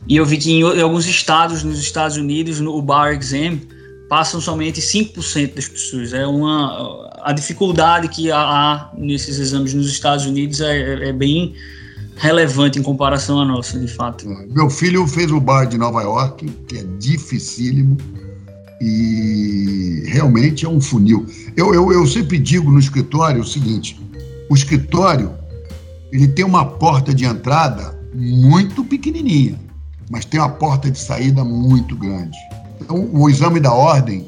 E 0.08 0.16
eu 0.16 0.26
vi 0.26 0.38
que 0.38 0.52
em, 0.52 0.62
em 0.62 0.82
alguns 0.82 1.06
estados, 1.06 1.64
nos 1.64 1.80
Estados 1.80 2.18
Unidos, 2.18 2.60
no 2.60 2.82
Bar 2.82 3.14
Exam, 3.14 3.60
passam 4.08 4.40
somente 4.40 4.82
5% 4.82 5.54
das 5.54 5.68
pessoas. 5.68 6.14
É 6.14 6.26
uma 6.26 7.08
a 7.24 7.34
dificuldade 7.34 8.08
que 8.08 8.32
há 8.32 8.90
nesses 8.98 9.38
exames 9.38 9.74
nos 9.74 9.90
Estados 9.90 10.26
Unidos 10.26 10.62
é, 10.62 10.78
é, 10.78 11.10
é 11.10 11.14
bem 11.14 11.54
relevante 12.16 12.80
em 12.80 12.82
comparação 12.82 13.42
à 13.42 13.46
nossa, 13.46 13.78
de 13.78 13.88
fato. 13.88 14.28
Meu 14.50 14.70
filho 14.70 15.06
fez 15.06 15.30
o 15.32 15.40
bar 15.40 15.66
de 15.66 15.78
Nova 15.78 16.02
York, 16.02 16.48
que 16.68 16.78
é 16.78 16.84
dificílimo 16.98 17.98
e 18.80 20.04
realmente 20.06 20.66
é 20.66 20.70
um 20.70 20.80
funil. 20.80 21.26
Eu, 21.56 21.74
eu, 21.74 21.92
eu 21.92 22.06
sempre 22.06 22.38
digo 22.38 22.72
no 22.72 22.80
escritório 22.80 23.42
o 23.42 23.46
seguinte: 23.46 24.00
o 24.50 24.56
escritório 24.56 25.32
ele 26.12 26.28
tem 26.28 26.46
uma 26.46 26.66
porta 26.66 27.14
de 27.14 27.26
entrada 27.26 27.98
muito 28.14 28.84
pequenininha, 28.84 29.60
mas 30.10 30.26
tem 30.26 30.40
uma 30.40 30.50
porta 30.50 30.90
de 30.90 31.00
saída 31.00 31.44
muito 31.44 31.96
grande. 31.96 32.38
Então, 32.80 33.10
o 33.12 33.30
exame 33.30 33.60
da 33.60 33.74
ordem 33.74 34.26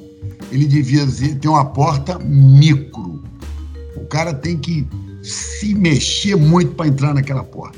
ele 0.52 0.66
devia 0.66 1.06
ter 1.40 1.48
uma 1.48 1.66
porta 1.66 2.18
micro. 2.20 3.24
O 3.96 4.06
cara 4.06 4.34
tem 4.34 4.58
que 4.58 4.88
se 5.22 5.76
mexer 5.76 6.36
muito 6.36 6.74
para 6.74 6.88
entrar 6.88 7.14
naquela 7.14 7.44
porta. 7.44 7.78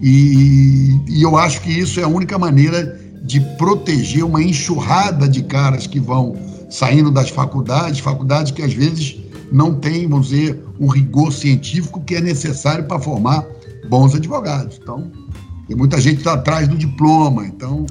E, 0.00 1.00
e 1.08 1.22
eu 1.22 1.36
acho 1.36 1.60
que 1.62 1.70
isso 1.70 2.00
é 2.00 2.02
a 2.02 2.08
única 2.08 2.38
maneira 2.38 3.01
de 3.22 3.40
proteger 3.56 4.24
uma 4.24 4.42
enxurrada 4.42 5.28
de 5.28 5.42
caras 5.42 5.86
que 5.86 6.00
vão 6.00 6.36
saindo 6.68 7.10
das 7.10 7.30
faculdades, 7.30 8.00
faculdades 8.00 8.50
que 8.50 8.62
às 8.62 8.72
vezes 8.72 9.16
não 9.52 9.74
têm, 9.74 10.08
vamos 10.08 10.28
dizer, 10.28 10.62
o 10.78 10.86
rigor 10.86 11.32
científico 11.32 12.00
que 12.00 12.14
é 12.14 12.20
necessário 12.20 12.84
para 12.84 12.98
formar 12.98 13.46
bons 13.88 14.14
advogados. 14.14 14.78
Então, 14.82 15.10
tem 15.68 15.76
muita 15.76 16.00
gente 16.00 16.14
que 16.14 16.20
está 16.20 16.32
atrás 16.32 16.66
do 16.66 16.76
diploma, 16.76 17.46
então 17.46 17.84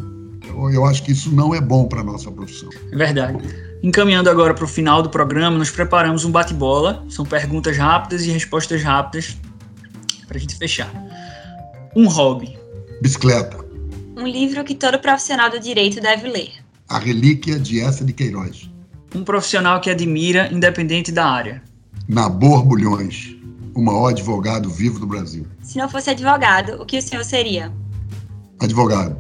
eu, 0.48 0.70
eu 0.72 0.86
acho 0.86 1.04
que 1.04 1.12
isso 1.12 1.34
não 1.34 1.54
é 1.54 1.62
bom 1.62 1.86
para 1.86 2.02
a 2.02 2.04
nossa 2.04 2.32
profissão. 2.32 2.70
É 2.92 2.96
verdade. 2.96 3.38
Encaminhando 3.84 4.30
agora 4.30 4.54
para 4.54 4.66
o 4.66 4.68
final 4.68 5.02
do 5.02 5.10
programa, 5.10 5.58
nós 5.58 5.70
preparamos 5.70 6.26
um 6.26 6.32
bate-bola. 6.32 7.04
São 7.10 7.26
perguntas 7.26 7.78
rápidas 7.78 8.24
e 8.24 8.32
respostas 8.32 8.84
rápidas 8.84 9.38
para 10.28 10.38
a 10.38 10.40
gente 10.40 10.56
fechar. 10.56 10.92
Um 11.96 12.08
hobby. 12.08 12.58
Bicicleta. 13.02 13.61
Um 14.22 14.28
livro 14.28 14.64
que 14.64 14.76
todo 14.76 15.00
profissional 15.00 15.50
do 15.50 15.60
direito 15.60 16.00
deve 16.00 16.30
ler. 16.30 16.52
A 16.88 17.00
Relíquia 17.00 17.58
de 17.58 17.82
Essa 17.82 18.06
de 18.06 18.14
Queiroz. 18.14 18.70
Um 19.16 19.24
profissional 19.24 19.82
que 19.82 19.90
admira, 19.90 20.48
independente 20.54 21.12
da 21.12 21.26
área. 21.26 21.64
Nabor 22.08 22.64
Bulhões, 22.64 23.36
o 23.74 23.82
maior 23.82 24.10
advogado 24.10 24.70
vivo 24.70 25.00
do 25.00 25.08
Brasil. 25.08 25.48
Se 25.64 25.80
não 25.80 25.90
fosse 25.90 26.12
advogado, 26.12 26.80
o 26.80 26.86
que 26.86 27.00
o 27.00 27.02
senhor 27.02 27.26
seria? 27.26 27.74
Advogado. 28.60 29.18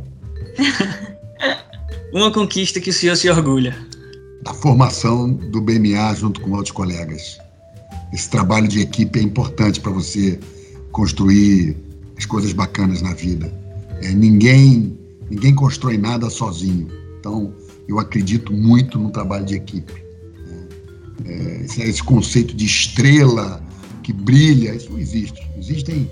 Uma 2.13 2.31
conquista 2.31 2.79
que 2.79 2.91
o 2.91 2.93
senhor 2.93 3.15
se 3.15 3.27
orgulha. 3.27 3.75
Da 4.43 4.53
formação 4.53 5.33
do 5.33 5.59
BMA 5.61 6.13
junto 6.13 6.41
com 6.41 6.51
outros 6.51 6.71
colegas. 6.71 7.39
Esse 8.13 8.29
trabalho 8.29 8.67
de 8.67 8.81
equipe 8.81 9.17
é 9.17 9.23
importante 9.23 9.79
para 9.79 9.91
você 9.91 10.39
construir 10.91 11.75
as 12.15 12.25
coisas 12.27 12.53
bacanas 12.53 13.01
na 13.01 13.15
vida. 13.15 13.60
É, 14.01 14.09
ninguém, 14.09 14.97
ninguém 15.29 15.53
constrói 15.53 15.97
nada 15.97 16.29
sozinho. 16.29 16.87
Então, 17.19 17.53
eu 17.87 17.99
acredito 17.99 18.51
muito 18.53 18.99
no 18.99 19.11
trabalho 19.11 19.45
de 19.45 19.55
equipe. 19.55 20.03
É, 21.25 21.61
esse, 21.63 21.81
esse 21.81 22.03
conceito 22.03 22.55
de 22.55 22.65
estrela 22.65 23.61
que 24.03 24.11
brilha, 24.11 24.73
isso 24.73 24.91
não 24.91 24.99
existe. 24.99 25.49
Existem 25.57 26.09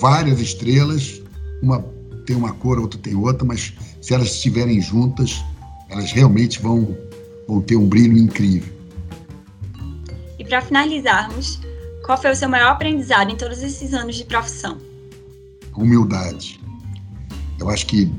várias 0.00 0.40
estrelas, 0.40 1.22
uma 1.62 1.84
tem 2.26 2.36
uma 2.36 2.52
cor, 2.52 2.78
outra 2.78 3.00
tem 3.00 3.16
outra, 3.16 3.44
mas 3.44 3.72
se 4.00 4.14
elas 4.14 4.28
estiverem 4.28 4.80
juntas, 4.80 5.42
elas 5.88 6.12
realmente 6.12 6.60
vão, 6.60 6.96
vão 7.48 7.60
ter 7.60 7.76
um 7.76 7.86
brilho 7.86 8.16
incrível. 8.16 8.72
E 10.38 10.44
para 10.44 10.60
finalizarmos, 10.60 11.60
qual 12.04 12.20
foi 12.20 12.30
o 12.30 12.36
seu 12.36 12.48
maior 12.48 12.70
aprendizado 12.70 13.30
em 13.30 13.36
todos 13.36 13.62
esses 13.62 13.92
anos 13.92 14.16
de 14.16 14.24
profissão? 14.24 14.78
Humildade. 15.76 16.59
Eu 17.60 17.68
acho 17.68 17.86
que 17.86 18.10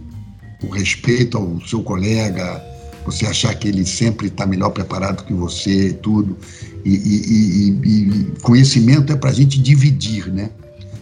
o 0.63 0.69
respeito 0.69 1.37
ao 1.37 1.59
seu 1.61 1.81
colega, 1.81 2.63
você 3.05 3.25
achar 3.25 3.53
que 3.55 3.67
ele 3.67 3.85
sempre 3.85 4.27
está 4.27 4.45
melhor 4.45 4.69
preparado 4.69 5.25
que 5.25 5.33
você 5.33 5.89
e 5.89 5.93
tudo. 5.93 6.37
E, 6.85 6.93
e, 6.93 7.69
e, 7.69 7.99
e 8.09 8.31
conhecimento 8.41 9.11
é 9.11 9.15
para 9.15 9.31
a 9.31 9.33
gente 9.33 9.59
dividir, 9.59 10.31
né? 10.31 10.51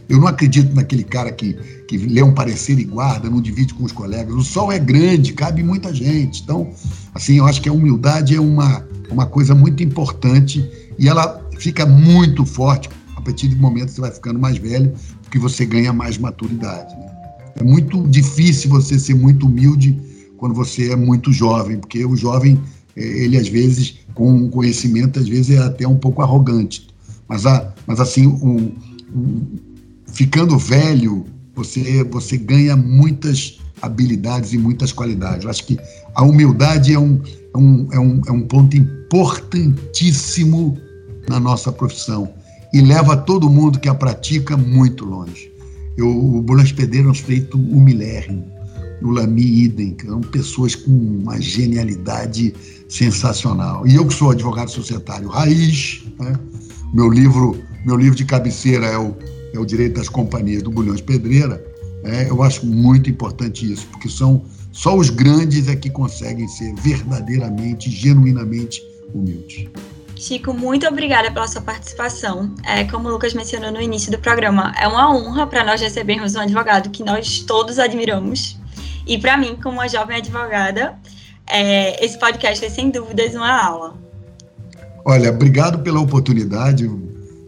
Eu 0.08 0.20
não 0.20 0.28
acredito 0.28 0.74
naquele 0.74 1.04
cara 1.04 1.32
que, 1.32 1.54
que 1.88 1.98
lê 1.98 2.24
um 2.24 2.34
parecer 2.34 2.80
e 2.80 2.84
guarda, 2.84 3.30
não 3.30 3.40
divide 3.40 3.76
com 3.76 3.84
os 3.84 3.92
colegas. 3.92 4.34
O 4.34 4.42
sol 4.42 4.72
é 4.72 4.80
grande, 4.80 5.34
cabe 5.34 5.62
muita 5.62 5.94
gente. 5.94 6.42
Então, 6.42 6.72
assim, 7.14 7.38
eu 7.38 7.46
acho 7.46 7.62
que 7.62 7.70
a 7.70 7.74
humildade 7.74 8.36
é 8.36 8.42
uma, 8.42 8.84
uma 9.12 9.28
coisa 9.28 9.54
muito 9.54 9.84
importante 9.84 10.68
e 10.98 11.08
ela 11.08 11.40
fica 11.60 11.86
muito 11.86 12.44
forte 12.44 12.90
a 13.16 13.22
partir 13.22 13.50
do 13.50 13.58
momento 13.58 13.90
que 13.90 13.96
você 13.96 14.02
vai 14.02 14.12
ficando 14.12 14.40
mais 14.40 14.58
velho, 14.58 14.92
porque 15.22 15.38
você 15.38 15.64
ganha 15.64 15.94
mais 15.94 16.18
maturidade. 16.18 16.96
Né? 16.96 17.09
É 17.56 17.64
muito 17.64 18.08
difícil 18.08 18.70
você 18.70 19.00
ser 19.00 19.16
muito 19.16 19.46
humilde 19.46 20.00
quando 20.38 20.56
você 20.56 20.92
é 20.92 20.96
muito 20.96 21.32
jovem, 21.32 21.78
porque 21.78 22.06
o 22.06 22.16
jovem, 22.16 22.60
é, 22.96 23.04
ele 23.04 23.38
às 23.38 23.48
vezes, 23.48 24.00
com 24.14 24.50
conhecimento, 24.50 25.20
às 25.20 25.28
vezes 25.28 25.58
é 25.58 25.60
até 25.60 25.88
um 25.88 25.98
pouco 25.98 26.22
arrogante. 26.22 26.88
Mas, 27.28 27.46
a, 27.46 27.74
mas 27.86 28.00
assim, 28.00 28.74
ficando 30.08 30.58
velho, 30.58 31.26
você, 31.56 32.04
você 32.06 32.38
ganha 32.38 32.76
muitas 32.76 33.60
habilidades 33.82 34.54
e 34.54 34.58
muitas 34.58 34.92
qualidades. 34.92 35.44
Eu 35.44 35.50
acho 35.50 35.66
que 35.66 35.80
a 36.16 36.24
humildade 36.24 36.94
é 36.94 37.00
um, 37.00 37.22
é 37.54 37.58
um, 37.58 37.88
é 37.92 38.00
um, 38.00 38.22
é 38.28 38.32
um 38.32 38.42
ponto 38.42 38.76
importantíssimo 38.76 40.78
na 41.28 41.40
nossa 41.40 41.72
profissão 41.72 42.30
e 42.74 42.82
leva 42.82 43.16
todo 43.16 43.50
mundo 43.50 43.80
que 43.80 43.90
a 43.90 43.96
pratica 43.96 44.58
muito 44.58 45.06
longe. 45.06 45.49
Eu, 46.00 46.10
o 46.10 46.42
Bolas 46.42 46.72
Pedreiro 46.72 47.10
é 47.10 47.12
um 47.12 47.16
feito 47.16 47.58
humilérrimo, 47.58 48.46
o 49.02 49.12
Lami 49.12 49.64
idem, 49.64 49.96
são 50.06 50.22
pessoas 50.22 50.76
com 50.76 50.92
uma 50.92 51.40
genialidade 51.40 52.54
sensacional. 52.88 53.86
E 53.88 53.96
eu 53.96 54.06
que 54.06 54.14
sou 54.14 54.32
advogado 54.32 54.70
societário 54.70 55.28
raiz, 55.28 56.04
né? 56.20 56.34
meu 56.94 57.10
livro 57.10 57.58
meu 57.86 57.96
livro 57.96 58.16
de 58.16 58.26
cabeceira 58.26 58.86
é 58.86 58.98
o, 58.98 59.16
é 59.54 59.60
o 59.60 59.66
Direito 59.66 59.96
das 59.96 60.10
Companhias 60.10 60.64
do 60.64 60.72
Bulhões 60.72 61.02
Pedreira, 61.02 61.64
é, 62.04 62.30
eu 62.30 62.44
acho 62.44 62.66
muito 62.66 63.10
importante 63.10 63.72
isso, 63.72 63.88
porque 63.88 64.10
são 64.10 64.44
só 64.72 64.96
os 64.98 65.10
grandes 65.10 65.68
é 65.68 65.76
que 65.76 65.90
conseguem 65.90 66.48
ser 66.48 66.74
verdadeiramente, 66.76 67.90
genuinamente 67.90 68.82
humildes. 69.14 69.68
Chico, 70.20 70.54
muito 70.54 70.86
obrigada 70.86 71.32
pela 71.32 71.48
sua 71.48 71.62
participação. 71.62 72.54
É, 72.66 72.84
como 72.84 73.08
o 73.08 73.12
Lucas 73.12 73.34
mencionou 73.34 73.72
no 73.72 73.82
início 73.82 74.12
do 74.12 74.20
programa, 74.20 74.74
é 74.78 74.86
uma 74.86 75.16
honra 75.16 75.48
para 75.48 75.64
nós 75.64 75.80
recebermos 75.80 76.36
um 76.36 76.42
advogado 76.42 76.90
que 76.90 77.06
nós 77.06 77.40
todos 77.40 77.80
admiramos. 77.80 78.60
E 79.08 79.18
para 79.18 79.38
mim, 79.38 79.58
como 79.64 79.76
uma 79.76 79.88
jovem 79.88 80.18
advogada, 80.18 81.00
é, 81.48 82.04
esse 82.04 82.20
podcast 82.20 82.66
é 82.66 82.70
sem 82.70 82.90
dúvidas 82.90 83.34
uma 83.34 83.50
aula. 83.66 83.98
Olha, 85.06 85.30
obrigado 85.30 85.80
pela 85.80 86.02
oportunidade. 86.02 86.92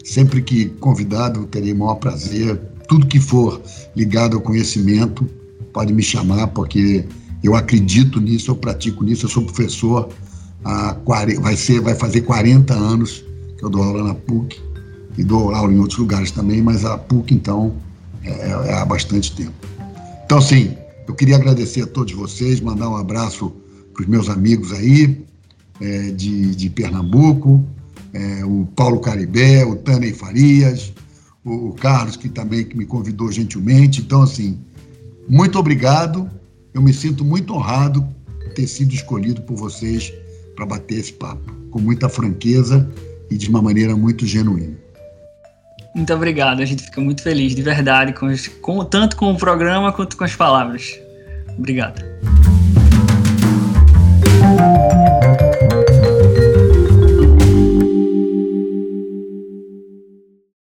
Sempre 0.06 0.42
que 0.42 0.68
convidado, 0.80 1.46
terei 1.48 1.74
o 1.74 1.76
maior 1.78 1.96
prazer. 1.96 2.56
Tudo 2.88 3.06
que 3.06 3.20
for 3.20 3.62
ligado 3.94 4.38
ao 4.38 4.42
conhecimento, 4.42 5.26
pode 5.74 5.92
me 5.92 6.02
chamar, 6.02 6.48
porque 6.48 7.06
eu 7.44 7.54
acredito 7.54 8.22
nisso, 8.22 8.50
eu 8.50 8.56
pratico 8.56 9.04
nisso, 9.04 9.26
eu 9.26 9.30
sou 9.30 9.44
professor 9.44 10.08
há 10.64 10.94
40, 10.94 11.42
vai, 11.42 11.56
ser, 11.56 11.82
vai 11.82 11.96
fazer 11.96 12.22
40 12.22 12.74
anos 12.74 13.24
que 13.58 13.64
eu 13.64 13.70
dou 13.70 13.84
aula 13.84 14.04
na 14.04 14.14
PUC 14.14 14.60
e 15.18 15.24
dou 15.24 15.54
aula 15.54 15.72
em 15.74 15.80
outros 15.80 16.00
lugares 16.00 16.32
também, 16.32 16.62
mas 16.62 16.86
a 16.86 16.98
PUC, 16.98 17.34
então, 17.34 17.76
é, 18.24 18.30
é 18.30 18.74
há 18.74 18.86
bastante 18.86 19.36
tempo. 19.36 19.54
Então, 20.26 20.42
sim, 20.42 20.76
eu 21.08 21.14
queria 21.14 21.36
agradecer 21.36 21.82
a 21.82 21.88
todos 21.88 22.14
vocês, 22.14 22.62
mandar 22.62 22.90
um 22.90 22.96
abraço 22.96 23.52
para 23.94 24.04
os 24.04 24.08
meus 24.08 24.30
amigos 24.30 24.72
aí 24.72 25.26
é, 25.80 26.12
de, 26.12 26.56
de 26.56 26.70
Pernambuco, 26.70 27.66
é, 28.14 28.46
o 28.46 28.66
Paulo 28.76 29.00
Caribé, 29.00 29.66
o 29.66 29.76
Tânei 29.76 30.14
Farias, 30.14 30.94
o, 31.44 31.70
o 31.70 31.74
Carlos, 31.74 32.16
que 32.16 32.30
também 32.30 32.64
que 32.64 32.78
me 32.78 32.86
convidou 32.86 33.32
gentilmente. 33.32 34.02
Então, 34.02 34.22
assim, 34.22 34.60
muito 35.28 35.58
obrigado. 35.58 36.30
Eu 36.74 36.82
me 36.82 36.94
sinto 36.94 37.26
muito 37.26 37.54
honrado 37.54 38.08
ter 38.56 38.68
sido 38.68 38.94
escolhido 38.94 39.42
por 39.42 39.56
vocês 39.56 40.14
para 40.56 40.66
bater 40.66 41.00
esse 41.00 41.14
papo, 41.14 41.52
com 41.70 41.80
muita 41.80 42.10
franqueza 42.10 42.90
e 43.30 43.38
de 43.38 43.50
uma 43.50 43.62
maneira 43.62 43.96
muito 43.96 44.26
genuína. 44.26 44.78
Muito 45.96 46.14
obrigado, 46.14 46.62
a 46.62 46.66
gente 46.66 46.84
fica 46.84 47.02
muito 47.02 47.22
feliz, 47.22 47.54
de 47.54 47.62
verdade, 47.62 48.14
com, 48.14 48.28
com 48.62 48.86
tanto 48.86 49.16
com 49.18 49.32
o 49.32 49.38
programa 49.38 49.92
quanto 49.92 50.16
com 50.16 50.24
as 50.24 50.36
palavras. 50.36 50.98
Obrigado. 51.58 52.02